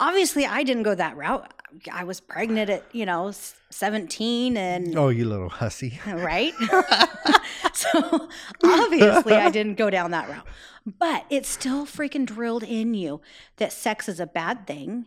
[0.00, 1.52] Obviously, I didn't go that route.
[1.90, 3.32] I was pregnant at, you know,
[3.70, 5.98] 17 and Oh, you little hussy.
[6.06, 6.52] right?
[7.72, 8.28] so
[8.62, 10.46] obviously, I didn't go down that route.
[10.86, 13.20] But it's still freaking drilled in you
[13.56, 15.06] that sex is a bad thing.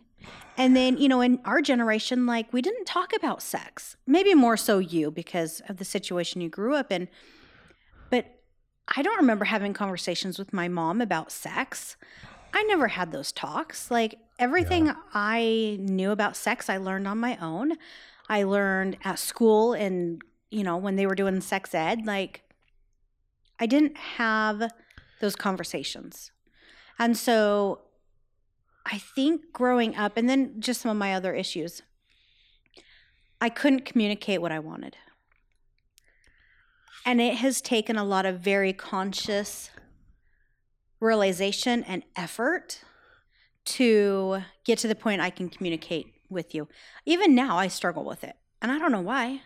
[0.58, 3.96] And then, you know, in our generation, like we didn't talk about sex.
[4.06, 7.08] Maybe more so you because of the situation you grew up in.
[8.10, 8.26] But
[8.96, 11.96] I don't remember having conversations with my mom about sex.
[12.54, 13.90] I never had those talks.
[13.90, 17.74] Like everything I knew about sex, I learned on my own.
[18.28, 22.44] I learned at school and, you know, when they were doing sex ed, like
[23.60, 24.70] I didn't have
[25.22, 26.32] those conversations.
[27.00, 27.82] And so
[28.86, 31.82] I think growing up, and then just some of my other issues,
[33.40, 34.98] I couldn't communicate what I wanted.
[37.06, 39.72] And it has taken a lot of very conscious
[41.00, 42.82] realization and effort
[43.66, 46.68] to get to the point I can communicate with you.
[47.06, 48.36] Even now, I struggle with it.
[48.62, 49.42] And I don't know why,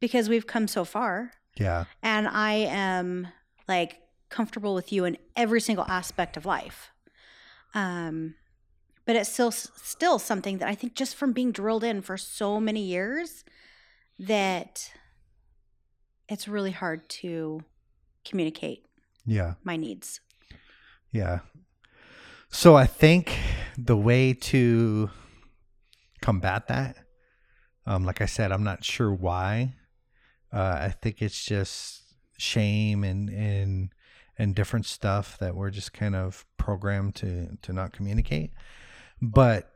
[0.00, 1.32] because we've come so far.
[1.58, 1.84] Yeah.
[2.02, 3.28] And I am
[3.66, 6.90] like comfortable with you in every single aspect of life.
[7.74, 8.34] Um,
[9.06, 12.60] but it's still still something that I think just from being drilled in for so
[12.60, 13.44] many years
[14.18, 14.90] that
[16.28, 17.62] it's really hard to
[18.24, 18.84] communicate
[19.24, 19.54] Yeah.
[19.62, 20.20] my needs.
[21.12, 21.40] Yeah.
[22.50, 23.32] So I think
[23.78, 25.10] the way to
[26.20, 26.96] combat that,
[27.86, 29.74] um, like I said, I'm not sure why.
[30.52, 32.02] Uh, I think it's just
[32.38, 33.90] shame and and
[34.38, 38.52] and different stuff that we're just kind of programmed to to not communicate.
[39.22, 39.72] But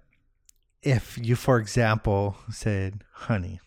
[0.83, 3.61] if you, for example, said, "Honey,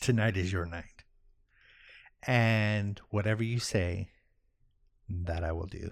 [0.00, 1.04] tonight is your night,"
[2.26, 4.10] and whatever you say,
[5.08, 5.90] that I will do.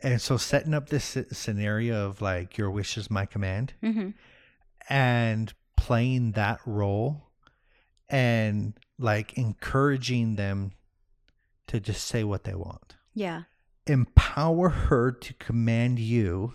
[0.00, 4.10] And so setting up this scenario of like your wish is my command Mm-hmm.
[4.88, 7.30] and playing that role
[8.08, 10.72] and like encouraging them
[11.66, 12.94] to just say what they want.
[13.14, 13.42] Yeah.
[13.86, 16.54] Empower her to command you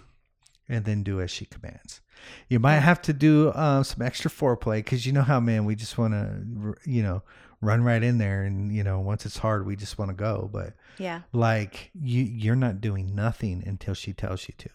[0.69, 2.01] and then do as she commands.
[2.47, 5.75] You might have to do uh, some extra foreplay because you know how, man, we
[5.75, 7.21] just want to, you know,
[7.59, 8.43] run right in there.
[8.43, 10.49] And, you know, once it's hard, we just want to go.
[10.51, 11.21] But Yeah.
[11.33, 14.69] like you you're not doing nothing until she tells you to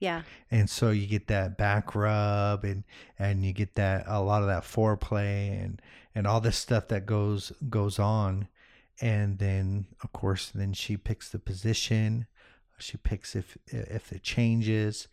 [0.00, 0.22] Yeah.
[0.50, 2.84] and so you get that back rub and
[3.18, 5.80] and you get that a lot of that foreplay and
[6.14, 8.48] and all this stuff that goes goes on
[9.00, 12.26] and then of course then she picks the position
[12.78, 15.08] she picks if if it changes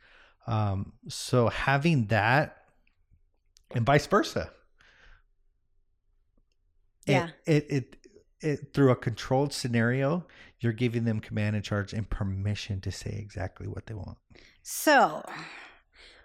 [0.50, 2.58] um so having that
[3.76, 4.52] and vice versa
[7.08, 7.30] It- Yeah.
[7.46, 7.96] it, it
[8.42, 10.26] it through a controlled scenario
[10.60, 14.18] you're giving them command and charge and permission to say exactly what they want
[14.64, 15.24] So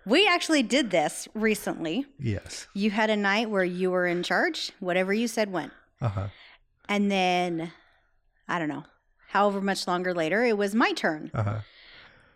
[0.06, 2.06] we actually did this recently.
[2.18, 4.70] yes You had a night where you were in charge.
[4.80, 5.72] Whatever you said went.
[6.00, 6.28] uh-huh
[6.88, 7.72] And then,
[8.46, 8.84] I don't know,
[9.28, 11.30] however much longer later, it was my turn.
[11.34, 11.60] uh-huh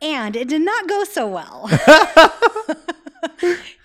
[0.00, 1.68] And it did not go so well.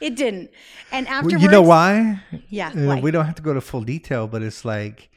[0.01, 0.51] it didn't.
[0.91, 2.21] And Well, afterwards, you know why?
[2.49, 2.69] Yeah.
[2.69, 2.99] Uh, why?
[2.99, 5.09] we don't have to go to full detail, but it's like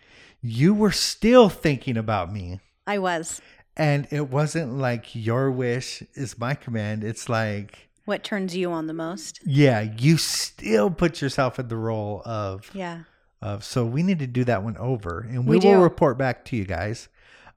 [0.43, 2.61] you were still thinking about me.
[2.87, 3.41] I was.
[3.77, 7.05] And it wasn't like your wish is my command.
[7.05, 9.41] It's like, What turns you on the most?
[9.45, 13.01] yeah, you still put yourself in the role of Yeah.
[13.43, 16.47] of so we need to do that one over and we, We will report back
[16.47, 17.09] to you guys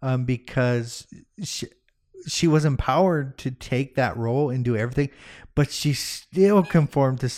[0.01, 1.07] um because
[1.41, 1.67] she,
[2.27, 5.09] she was empowered to take that role and do everything
[5.55, 7.29] but she still conformed to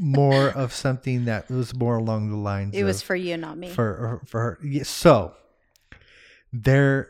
[0.00, 3.68] more of something that was more along the lines It was for you, not me.
[3.70, 5.34] for uh, for her Yeah, so
[6.52, 7.08] there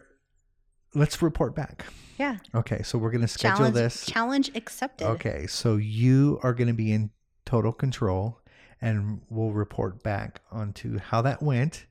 [0.95, 1.87] let's report back
[2.19, 2.39] yeah.
[2.55, 5.07] okay so we're going to schedule Challenge, this challenge accepted.
[5.07, 7.11] Okay, so you are going to be in
[7.45, 8.41] total control,
[8.81, 11.87] and we'll report back onto how that went,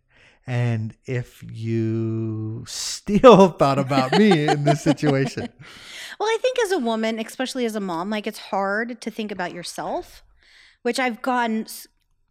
[0.48, 5.50] and if you still thought about me in this situation.
[6.18, 9.34] Well, I think as a woman, especially as a mom, like it's hard to think
[9.34, 10.24] about yourself,
[10.82, 11.68] which I've gotten,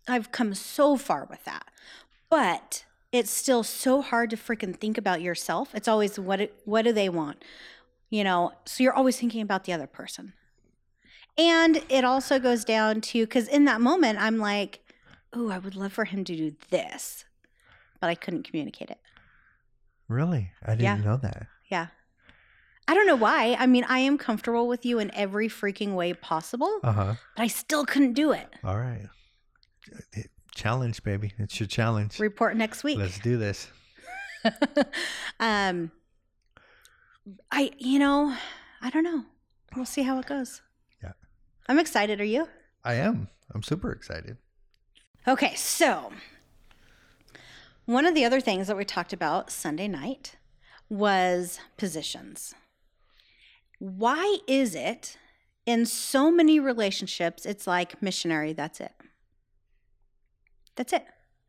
[0.08, 1.66] I've come so far with that.
[2.30, 5.74] But it's still so hard to freaking think about yourself.
[5.74, 7.44] It's always what what do they want?
[8.08, 10.32] You know, so you're always thinking about the other person.
[11.36, 14.80] And it also goes down to cuz in that moment I'm like,
[15.32, 17.24] "Oh, I would love for him to do this."
[18.04, 18.98] But I couldn't communicate it.
[20.08, 20.96] Really, I didn't Yeah.
[20.96, 21.46] know that.
[21.70, 21.86] Yeah.
[22.86, 23.56] I don't know why.
[23.58, 27.14] I mean, I am comfortable with you in every freaking way possible, Uh huh.
[27.34, 28.46] but I still couldn't do it.
[28.62, 29.08] All right,
[30.54, 31.32] challenge, baby.
[31.38, 32.20] It's your challenge.
[32.20, 32.98] Report next week.
[32.98, 33.68] Let's do this.
[35.40, 35.90] um
[37.50, 38.36] I you know,
[38.82, 39.24] I don't know.
[39.74, 40.60] We'll see how it goes.
[41.02, 41.12] Yeah.
[41.70, 42.48] I'm excited, are you?
[42.84, 43.28] I am.
[43.54, 44.36] I'm super excited.
[45.26, 46.12] Okay, so
[47.86, 50.36] one of the other things that we talked about Sunday night
[50.88, 52.54] was positions.
[53.78, 55.16] Why is it
[55.66, 58.92] in so many relationships it's like missionary, that's it?
[60.76, 61.04] That's it.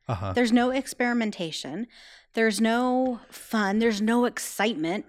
[0.07, 0.34] Uh huh.
[0.34, 1.88] There's no experimentation.
[2.34, 3.80] There's no fun.
[3.80, 5.05] There's no excitement.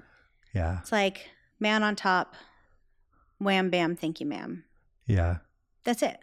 [0.55, 0.79] Yeah.
[0.81, 1.29] It's like
[1.61, 2.35] man on top,
[3.39, 4.65] wham bam, thank you, ma'am.
[5.07, 5.39] Yeah.
[5.85, 6.21] That's it.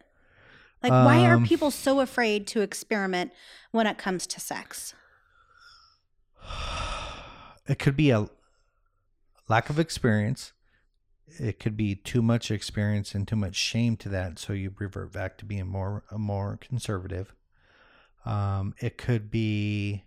[0.81, 3.31] Like, why are Um, people so afraid to experiment
[3.71, 4.93] when it comes to sex?
[7.67, 8.27] it could be a
[9.49, 10.53] lack of experience.
[11.39, 15.13] It could be too much experience and too much shame to that, so you revert
[15.13, 17.33] back to being more more conservative.
[18.25, 20.03] Um, it could be.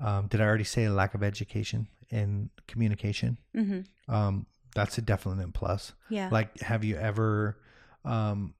[0.00, 3.38] Um, did I already say a lack of education and communication?
[3.56, 4.12] Mm-hmm.
[4.12, 5.92] Um, that's a definite plus.
[6.08, 6.28] Yeah.
[6.30, 7.58] Like, have you ever,
[8.04, 8.54] um,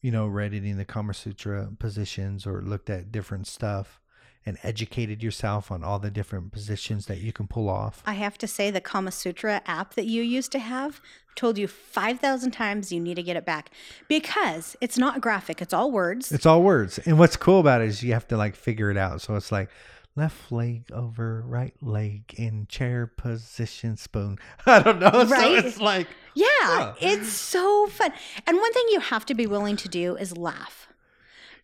[0.00, 4.00] you know, read any of the Kama Sutra positions or looked at different stuff
[4.46, 8.02] and educated yourself on all the different positions that you can pull off.
[8.06, 11.00] I have to say, the Kama Sutra app that you used to have
[11.36, 13.70] told you 5,000 times you need to get it back
[14.08, 16.32] because it's not graphic, it's all words.
[16.32, 16.98] It's all words.
[16.98, 19.20] And what's cool about it is you have to like figure it out.
[19.20, 19.68] So it's like
[20.16, 24.38] left leg over right leg in chair position spoon.
[24.66, 25.10] I don't know.
[25.28, 25.60] Right?
[25.62, 26.94] So it's like Yeah, Huh.
[27.00, 28.12] it's so fun.
[28.46, 30.88] And one thing you have to be willing to do is laugh.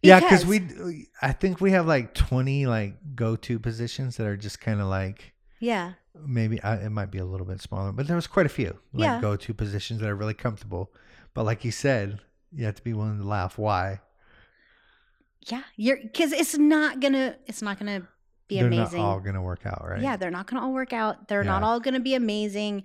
[0.03, 4.61] Yeah, because we I think we have like 20 like go-to positions that are just
[4.61, 5.93] kind of like Yeah.
[6.15, 8.79] maybe I, it might be a little bit smaller, but there was quite a few
[8.93, 9.21] like Yeah.
[9.21, 10.93] go-to positions that are really comfortable.
[11.35, 12.21] But like you said,
[12.53, 13.59] you have to be willing to laugh.
[13.59, 14.01] Why?
[15.47, 15.63] Yeah.
[15.77, 18.03] You're because it's not gonna it's not gonna
[18.49, 19.01] be They're amazing.
[19.01, 20.01] not all gonna work out, right?
[20.01, 21.29] Yeah, they're not gonna all work out.
[21.29, 22.85] They're not all gonna be amazing.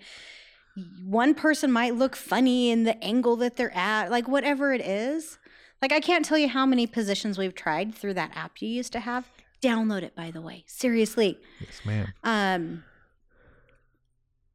[1.06, 5.38] One person might look funny in the angle that they're at, like whatever it is.
[5.82, 8.92] Like I can't tell you how many positions we've tried through that app you used
[8.94, 9.28] to have.
[9.62, 10.64] Download it, by the way.
[10.68, 11.38] Seriously.
[11.60, 12.14] Yes, ma'am.
[12.24, 12.84] Um,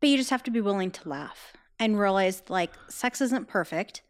[0.00, 4.02] but you just have to be willing to laugh and realize like sex isn't perfect.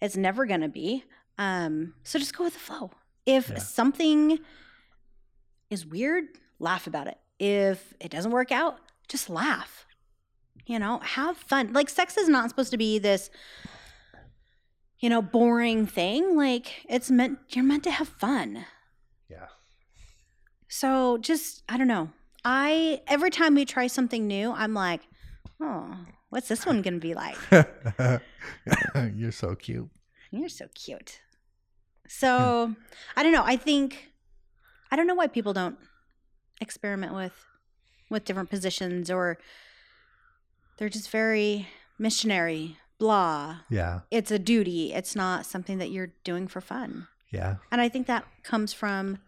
[0.00, 1.04] It's never going to be.
[1.38, 2.90] Um, so just go with the flow.
[3.26, 3.58] If Yeah.
[3.58, 4.38] something
[5.70, 6.24] is weird,
[6.58, 7.18] laugh about it.
[7.38, 9.86] If it doesn't work out, just laugh.
[10.66, 11.72] You know, have fun.
[11.72, 13.30] Like sex is not supposed to be this
[15.00, 16.36] you know, boring thing.
[16.36, 18.64] Like it's meant you're meant to have fun.
[19.30, 19.46] Yeah.
[20.68, 22.10] So just I don't know.
[22.44, 25.02] I every time we try something new, I'm like,
[25.60, 25.96] oh,
[26.30, 27.36] what's this one gonna be like?
[29.14, 29.88] You're so cute.
[30.30, 31.20] You're so cute.
[32.08, 32.72] So hmm.
[33.16, 33.44] I don't know.
[33.44, 34.10] I think
[34.90, 35.78] I don't know why people don't
[36.60, 37.32] experiment with
[38.10, 39.38] with different positions or
[40.78, 41.68] they're just very
[41.98, 43.60] missionary, blah.
[43.70, 44.00] Yeah.
[44.10, 44.92] It's a duty.
[44.92, 47.06] It's not something that you're doing for fun.
[47.30, 47.56] Yeah.
[47.70, 49.18] And I think that comes from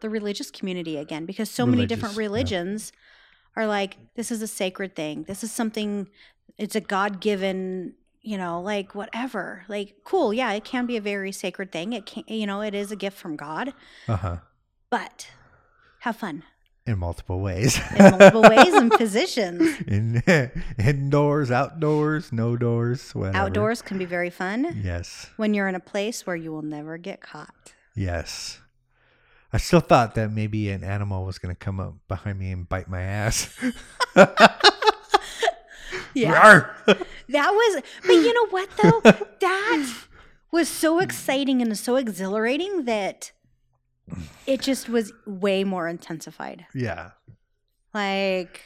[0.00, 2.58] the religious community again, because so many different Religious, yeah.
[2.58, 2.92] religions
[3.56, 5.24] are like, this is a sacred thing.
[5.24, 6.08] This is something,
[6.58, 9.64] it's a God given, you know, like whatever.
[9.68, 10.34] Like, cool.
[10.34, 11.92] Yeah, it can be a very sacred thing.
[11.94, 13.72] It can, you know, it is a gift from God,
[14.06, 14.36] Uh huh.
[14.90, 15.28] but
[16.00, 16.42] have fun
[16.86, 17.80] In multiple ways.
[17.96, 19.80] in multiple ways and positions.
[19.86, 20.22] In
[20.78, 23.38] indoors, outdoors, no doors, whatever.
[23.38, 25.30] Outdoors can be very fun Yes.
[25.36, 27.72] when you're in a place where you will never get caught.
[27.94, 28.60] Yes.
[29.50, 32.68] I still thought that maybe an animal was going to come up behind me and
[32.68, 33.48] bite my ass.
[36.14, 36.70] Rawr.
[37.28, 39.00] That was, but you know what though?
[39.40, 39.94] that
[40.50, 43.32] was so exciting and so exhilarating that
[44.46, 46.66] it just was way more intensified.
[46.74, 47.10] yeah.
[47.92, 48.60] Like,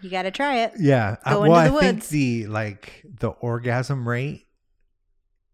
[0.00, 0.72] you got to try it.
[0.78, 1.16] Yeah.
[1.24, 4.46] I- Go well, into the I think the like the orgasm rate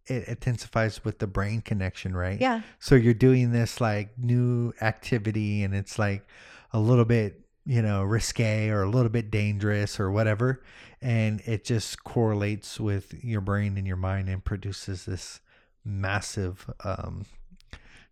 [0.06, 2.40] it intensifies with the brain connection, right?
[2.40, 2.62] Yeah.
[2.80, 6.26] So you're doing this like new activity and it's like
[6.72, 10.62] a little bit, you know, risque or a little bit dangerous or whatever.
[11.00, 15.40] And it just correlates with your brain and your mind and produces this
[15.84, 17.24] massive um,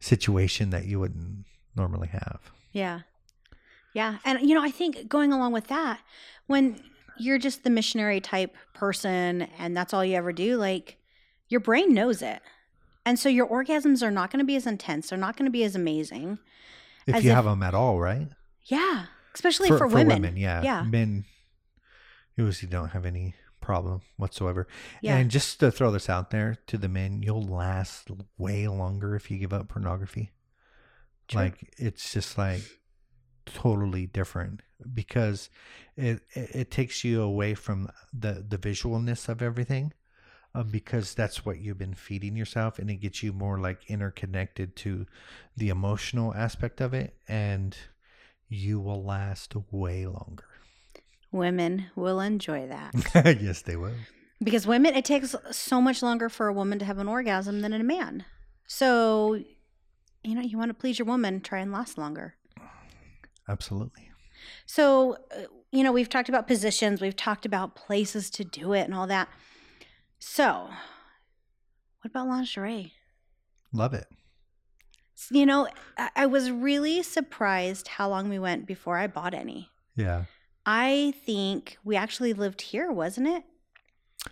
[0.01, 1.45] situation that you wouldn't
[1.77, 2.41] normally have.
[2.73, 3.01] Yeah.
[3.95, 4.19] Yeah.
[4.25, 6.01] And, you know, I think going along with that,
[6.47, 6.81] when
[7.19, 10.97] you're just the missionary type person and that's all you ever do, like,
[11.49, 12.41] your brain knows it.
[13.05, 15.11] And so your orgasms are not going to be as intense.
[15.11, 16.39] They're not going to be as amazing.
[17.07, 18.29] If As you if- have them at all, right?
[18.65, 19.07] Yeah.
[19.35, 20.37] Especially for, women.
[20.37, 20.63] yeah.
[20.63, 20.83] Yeah.
[20.83, 21.25] Men
[22.37, 24.67] usually don't have any problem whatsoever.
[25.03, 25.17] Yeah.
[25.17, 28.09] And just to throw this out there to the men, you'll last
[28.39, 30.31] way longer if you give up pornography.
[31.33, 32.63] Like it's just like
[33.47, 34.63] totally different
[34.95, 35.51] because
[35.97, 39.93] it, it it takes you away from the the visualness of everything.
[40.53, 44.75] Um, because that's what you've been feeding yourself, and it gets you more like interconnected
[44.77, 45.07] to
[45.57, 47.77] the emotional aspect of it, and
[48.49, 50.50] you will last way longer.
[51.33, 52.95] Women will enjoy that.
[53.41, 53.95] yes, they will.
[54.43, 57.73] because women, it takes so much longer for a woman to have an orgasm than
[57.73, 58.25] a man.
[58.67, 59.35] So,
[60.25, 62.35] you know, you want to please your woman, try and last longer.
[63.49, 64.11] Absolutely.
[64.67, 68.83] So, uh, you know, we've talked about positions, we've talked about places to do it
[68.83, 69.29] and all that.
[70.19, 70.69] So,
[72.01, 72.93] what about lingerie?
[73.73, 74.07] Love it.
[75.31, 75.69] You know,
[75.99, 79.71] I, I was really surprised how long we went before I bought any.
[79.97, 80.25] Yeah.
[80.67, 83.45] I think we actually lived here, wasn't it?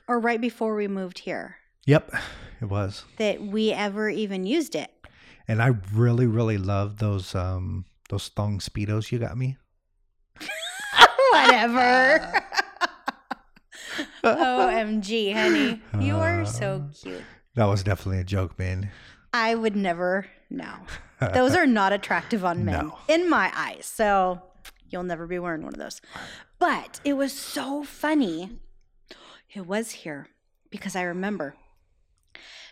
[0.06, 1.56] Or right before we moved here
[1.86, 2.12] Yep,
[2.60, 3.04] it was.
[3.16, 4.90] that we ever even used it.
[5.46, 9.56] And I really, really love those um those thong speedos you got me.
[11.32, 12.42] Whatever.
[14.24, 15.80] OMG, honey.
[16.00, 17.22] You are so cute.
[17.54, 18.90] That was definitely a joke, man.
[19.32, 20.26] I would never.
[20.50, 20.72] No,
[21.34, 22.98] those are not attractive on men No.
[23.08, 23.86] in my eyes.
[23.86, 24.42] So
[24.90, 26.00] you'll never be wearing one of those.
[26.58, 28.58] But it was so funny.
[29.52, 30.28] It was here
[30.70, 31.54] because I remember.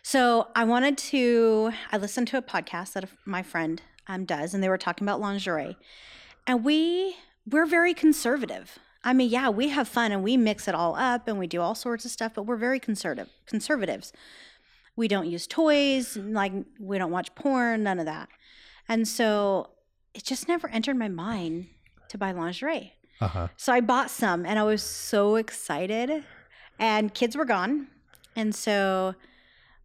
[0.03, 1.73] So I wanted to.
[1.91, 5.21] I listened to a podcast that my friend um, does, and they were talking about
[5.21, 5.77] lingerie,
[6.47, 7.17] and we
[7.49, 8.79] we're very conservative.
[9.05, 11.61] I mean, yeah, we have fun and we mix it all up and we do
[11.61, 14.12] all sorts of stuff, but we're very conservative conservatives.
[14.97, 18.29] We don't use toys, like we don't watch porn, none of that.
[18.89, 19.71] And so
[20.12, 21.69] it just never entered my mind
[22.09, 22.95] to buy lingerie.
[23.21, 23.49] Uh huh.
[23.57, 26.25] So I bought some and I was so excited.
[26.79, 27.89] And kids were gone.
[28.35, 29.15] And so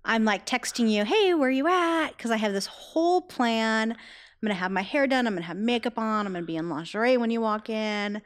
[0.03, 2.09] I'm like texting you, hey, where are you at?
[2.09, 3.91] Because I have this whole plan.
[3.91, 5.27] I'm going to have my hair done.
[5.27, 6.25] I'm going to have makeup on.
[6.25, 8.21] I'm going to be in lingerie when you walk in.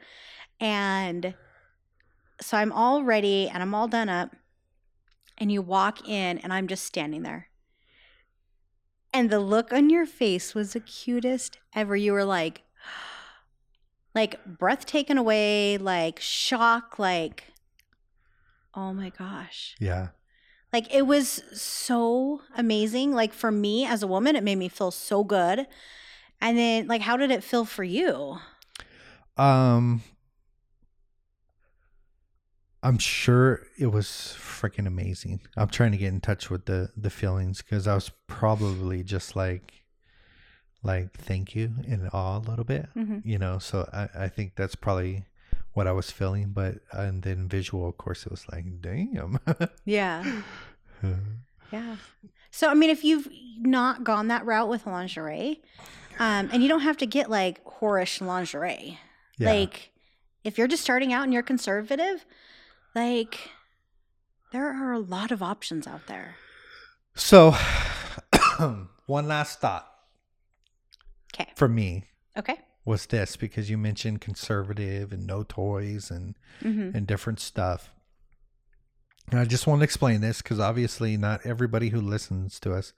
[0.58, 1.34] And
[2.40, 4.34] so I'm all ready and I'm all done up.
[5.38, 7.48] And you walk in and I'm just standing there.
[9.12, 11.94] And the look on your face was the cutest ever.
[11.94, 12.62] You were like,
[14.16, 17.44] like breath taken away, like shock, like,
[18.74, 19.76] oh my gosh.
[19.78, 20.08] Yeah.
[20.72, 23.12] Like it was so amazing.
[23.12, 25.66] Like for me as a woman, it made me feel so good.
[26.40, 28.38] And then, like, how did it feel for you?
[29.36, 30.02] Um,
[32.82, 34.06] I'm sure it was
[34.38, 35.40] freaking amazing.
[35.56, 39.36] I'm trying to get in touch with the the feelings because I was probably just
[39.36, 39.82] like,
[40.86, 43.22] like thank you in awe a little bit, Mhm.
[43.24, 43.58] you know.
[43.58, 45.24] So I I think that's probably
[45.74, 46.52] what I was feeling.
[46.54, 49.38] But and then visual, of course, it was like, damn.
[49.84, 50.42] Yeah.
[51.72, 51.96] Yeah.
[52.50, 53.28] So, I mean, if you've
[53.58, 55.60] not gone that route with lingerie,
[56.18, 58.98] um, and you don't have to get like whorish lingerie,
[59.38, 59.50] yeah.
[59.52, 59.90] like
[60.44, 62.24] if you're just starting out and you're conservative,
[62.94, 63.50] like
[64.52, 66.36] there are a lot of options out there.
[67.14, 67.54] So,
[69.06, 69.86] one last thought
[71.38, 71.50] Okay.
[71.56, 72.04] for me
[72.36, 72.58] Okay.
[72.84, 76.96] was this because you mentioned conservative and no toys and Mm-hmm.
[76.96, 77.92] and different stuff.
[79.30, 82.92] And I just want to explain this because obviously not everybody who listens to us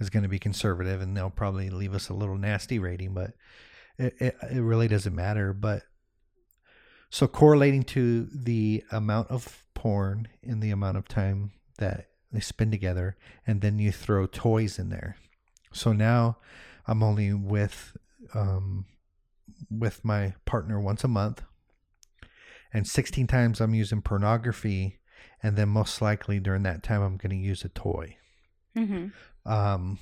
[0.00, 3.32] is going to be conservative and they'll probably leave us a little nasty rating, but
[3.96, 5.52] it, it, it really doesn't matter.
[5.52, 5.82] But
[7.10, 12.72] so correlating to the amount of porn and the amount of time that they spend
[12.72, 13.16] together,
[13.46, 15.16] and then you throw toys in there.
[15.72, 16.36] So now
[16.88, 17.96] I'm only with
[18.34, 18.86] um,
[19.70, 21.42] with my partner once a month
[22.72, 24.98] and 16 times I'm using pornography,
[25.42, 28.16] and then most likely during that time I'm going to use a toy.
[28.76, 29.50] Mm-hmm.
[29.50, 29.98] Um,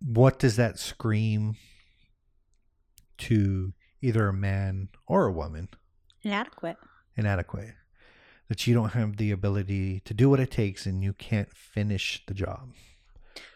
[0.00, 1.56] what does that scream
[3.18, 5.68] to either a man or a woman?
[6.22, 6.76] Inadequate.
[7.16, 7.74] Inadequate.
[8.48, 12.22] That you don't have the ability to do what it takes and you can't finish
[12.26, 12.72] the job.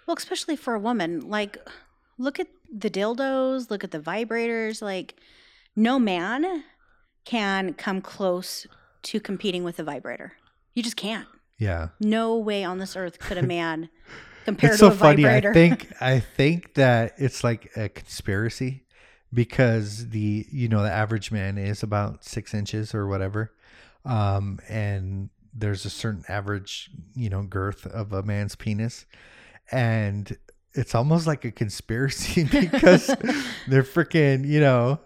[0.07, 1.59] Well, especially for a woman, like
[2.19, 4.83] look at the dildos, look at the vibrators.
[4.83, 5.17] Like,
[5.75, 6.64] no man
[7.25, 8.67] can come close
[9.03, 10.33] to competing with a vibrator.
[10.75, 11.27] You just can't.
[11.59, 11.89] Yeah.
[12.01, 13.89] No way on this earth could a man
[14.45, 14.93] compare to a vibrator.
[14.93, 15.23] it's to so a funny.
[15.23, 15.51] vibrator.
[15.51, 18.85] I think I think that it's like a conspiracy
[19.33, 23.53] because the you know the average man is about six inches or whatever,
[24.05, 29.05] um, and there's a certain average you know girth of a man's penis,
[29.71, 30.37] and
[30.77, 33.09] it's almost like a conspiracy because
[33.66, 35.01] they're freaking you know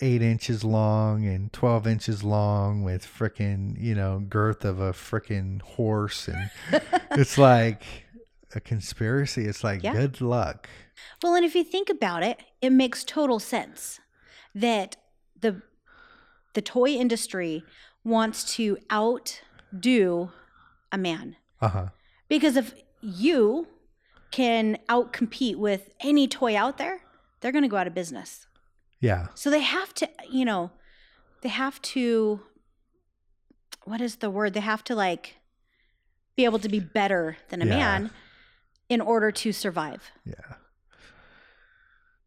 [0.00, 5.62] eight inches long and 12 inches long with freaking you know girth of a freaking
[5.62, 6.50] horse and
[7.12, 7.84] it's like
[8.54, 9.92] a conspiracy it's like Yeah.
[9.92, 10.68] good luck
[11.22, 14.00] Well, and if you think about it, it makes total sense
[14.54, 14.96] that
[15.40, 15.62] the
[16.54, 17.64] the toy industry
[18.04, 20.30] wants to outdo
[20.92, 21.36] a man.
[21.60, 21.88] uh-huh
[22.28, 23.66] Because if you
[24.34, 26.96] can outcompete with any toy out there,
[27.40, 28.46] they're going to go out of business.
[29.00, 30.70] yeah So they have to, you know,
[31.42, 32.40] they have to
[33.84, 34.54] what is the word?
[34.54, 35.24] They have to like
[36.36, 37.76] be able to be better than a Yeah.
[37.78, 38.10] man
[38.88, 40.02] in order to survive.
[40.24, 40.50] yeah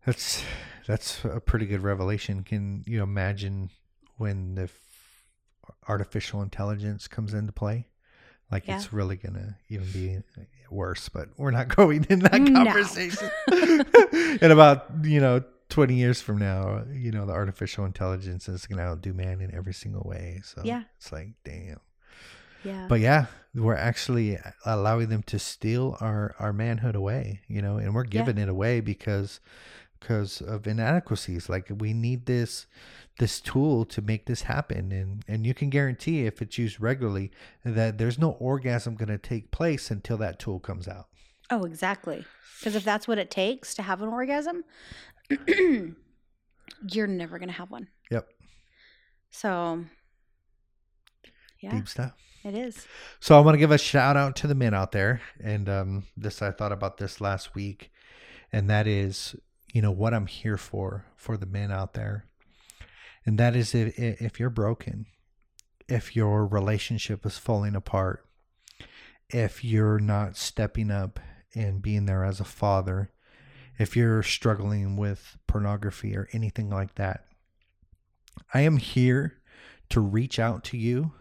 [0.05, 0.43] that's
[0.87, 3.69] that's a pretty good revelation can you imagine
[4.17, 5.25] when the f-
[5.87, 7.87] artificial intelligence comes into play
[8.51, 8.75] like Yeah.
[8.75, 12.63] it's really gonna even be uh, worse but we're not going in that No.
[12.63, 13.29] conversation
[14.41, 18.81] in about you know 20 years from now you know the artificial intelligence is gonna
[18.83, 20.83] outdo man in every single way so Yeah.
[20.97, 21.79] it's like damn
[22.63, 22.85] Yeah.
[22.89, 23.25] but yeah
[23.55, 28.09] we're actually allowing them to steal our our manhood away you know and we're Yeah.
[28.23, 29.39] giving it away because
[29.99, 32.65] because of inadequacies like we need this
[33.19, 37.31] this tool to make this happen and and you can guarantee if it's used regularly
[37.65, 41.07] that there's no orgasm going to take place until that tool comes out
[41.49, 42.25] Oh, exactly.
[42.59, 44.65] Because if that's what it takes to have an orgasm,
[46.91, 47.87] you're never going to have one.
[48.11, 48.27] Yep.
[49.31, 49.85] So,
[51.61, 52.11] yeah, Deep stuff.
[52.43, 52.85] it is.
[53.19, 56.03] So I want to give a shout out to the men out there, and um,
[56.15, 57.91] this I thought about this last week,
[58.51, 59.35] and that is,
[59.73, 62.25] you know, what I'm here for for the men out there,
[63.25, 65.05] and that is if if you're broken,
[65.87, 68.25] if your relationship is falling apart,
[69.29, 71.19] if you're not stepping up
[71.55, 73.11] and being there as a father,
[73.77, 77.25] if you're struggling with pornography or anything like that,
[78.53, 79.39] I am here
[79.89, 81.13] to reach out to you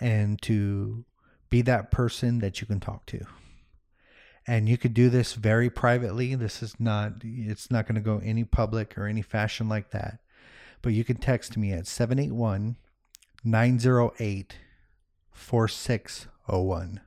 [0.00, 1.04] and to
[1.50, 3.24] be that person that you can talk to.
[4.46, 6.34] And you could do this very privately.
[6.34, 10.18] This is not, it's not going to go any public or any fashion like that.
[10.82, 12.76] But you can text me at 781
[13.42, 14.58] 908
[15.32, 17.00] 4601.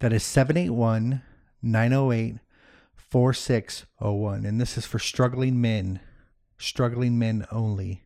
[0.00, 1.22] That is 781
[1.62, 2.36] 908
[2.94, 4.44] 4601.
[4.44, 6.00] And this is for struggling men,
[6.58, 8.02] struggling men only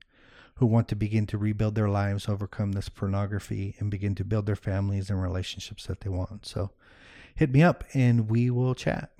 [0.56, 4.44] who want to begin to rebuild their lives, overcome this pornography, and begin to build
[4.44, 6.44] their families and relationships that they want.
[6.44, 6.70] So
[7.34, 9.10] hit me up and we will chat.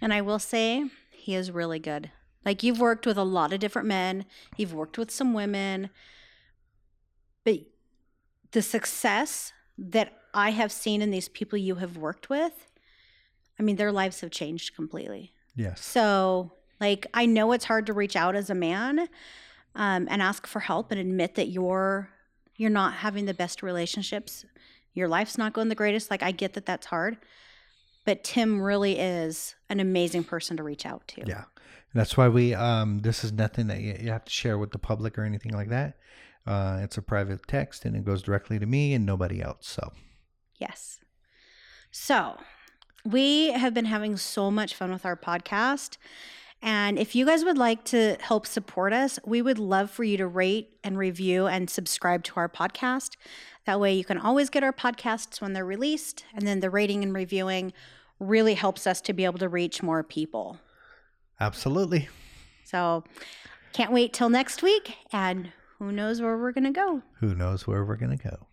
[0.00, 2.10] And I will say, he is really good.
[2.44, 4.24] Like, you've worked with a lot of different men,
[4.56, 5.90] you've worked with some women,
[7.44, 7.60] but
[8.52, 12.66] the success that I have seen in these people you have worked with,
[13.58, 15.32] I mean, their lives have changed completely.
[15.56, 15.84] Yes.
[15.84, 19.08] So, like, I know it's hard to reach out as a man
[19.74, 22.10] um, and ask for help and admit that you're
[22.56, 24.44] you're not having the best relationships.
[24.92, 26.10] Your life's not going the greatest.
[26.10, 27.18] Like, I get that that's hard,
[28.08, 31.24] but Tim really is an amazing person to reach out to.
[31.26, 31.44] Yeah.
[31.92, 34.78] That's why we, um, this is nothing that you, you have to share with the
[34.78, 35.98] public or anything like that.
[36.46, 39.68] Uh, it's a private text and it goes directly to me and nobody else.
[39.68, 39.92] So,
[40.56, 41.00] Yes.
[41.90, 42.38] So,
[43.04, 45.98] we have been having so much fun with our podcast.
[46.62, 50.16] And if you guys would like to help support us, we would love for you
[50.16, 53.16] to rate and review and subscribe to our podcast.
[53.66, 56.24] That way, you can always get our podcasts when they're released.
[56.32, 57.74] And then the rating and reviewing
[58.20, 60.58] really helps us to be able to reach more people.
[61.40, 62.08] absolutely.
[62.64, 63.04] So,
[63.72, 64.96] can't wait till next week.
[65.12, 67.02] And who knows where we're going to go.
[67.20, 68.46] Who knows where we're going to go?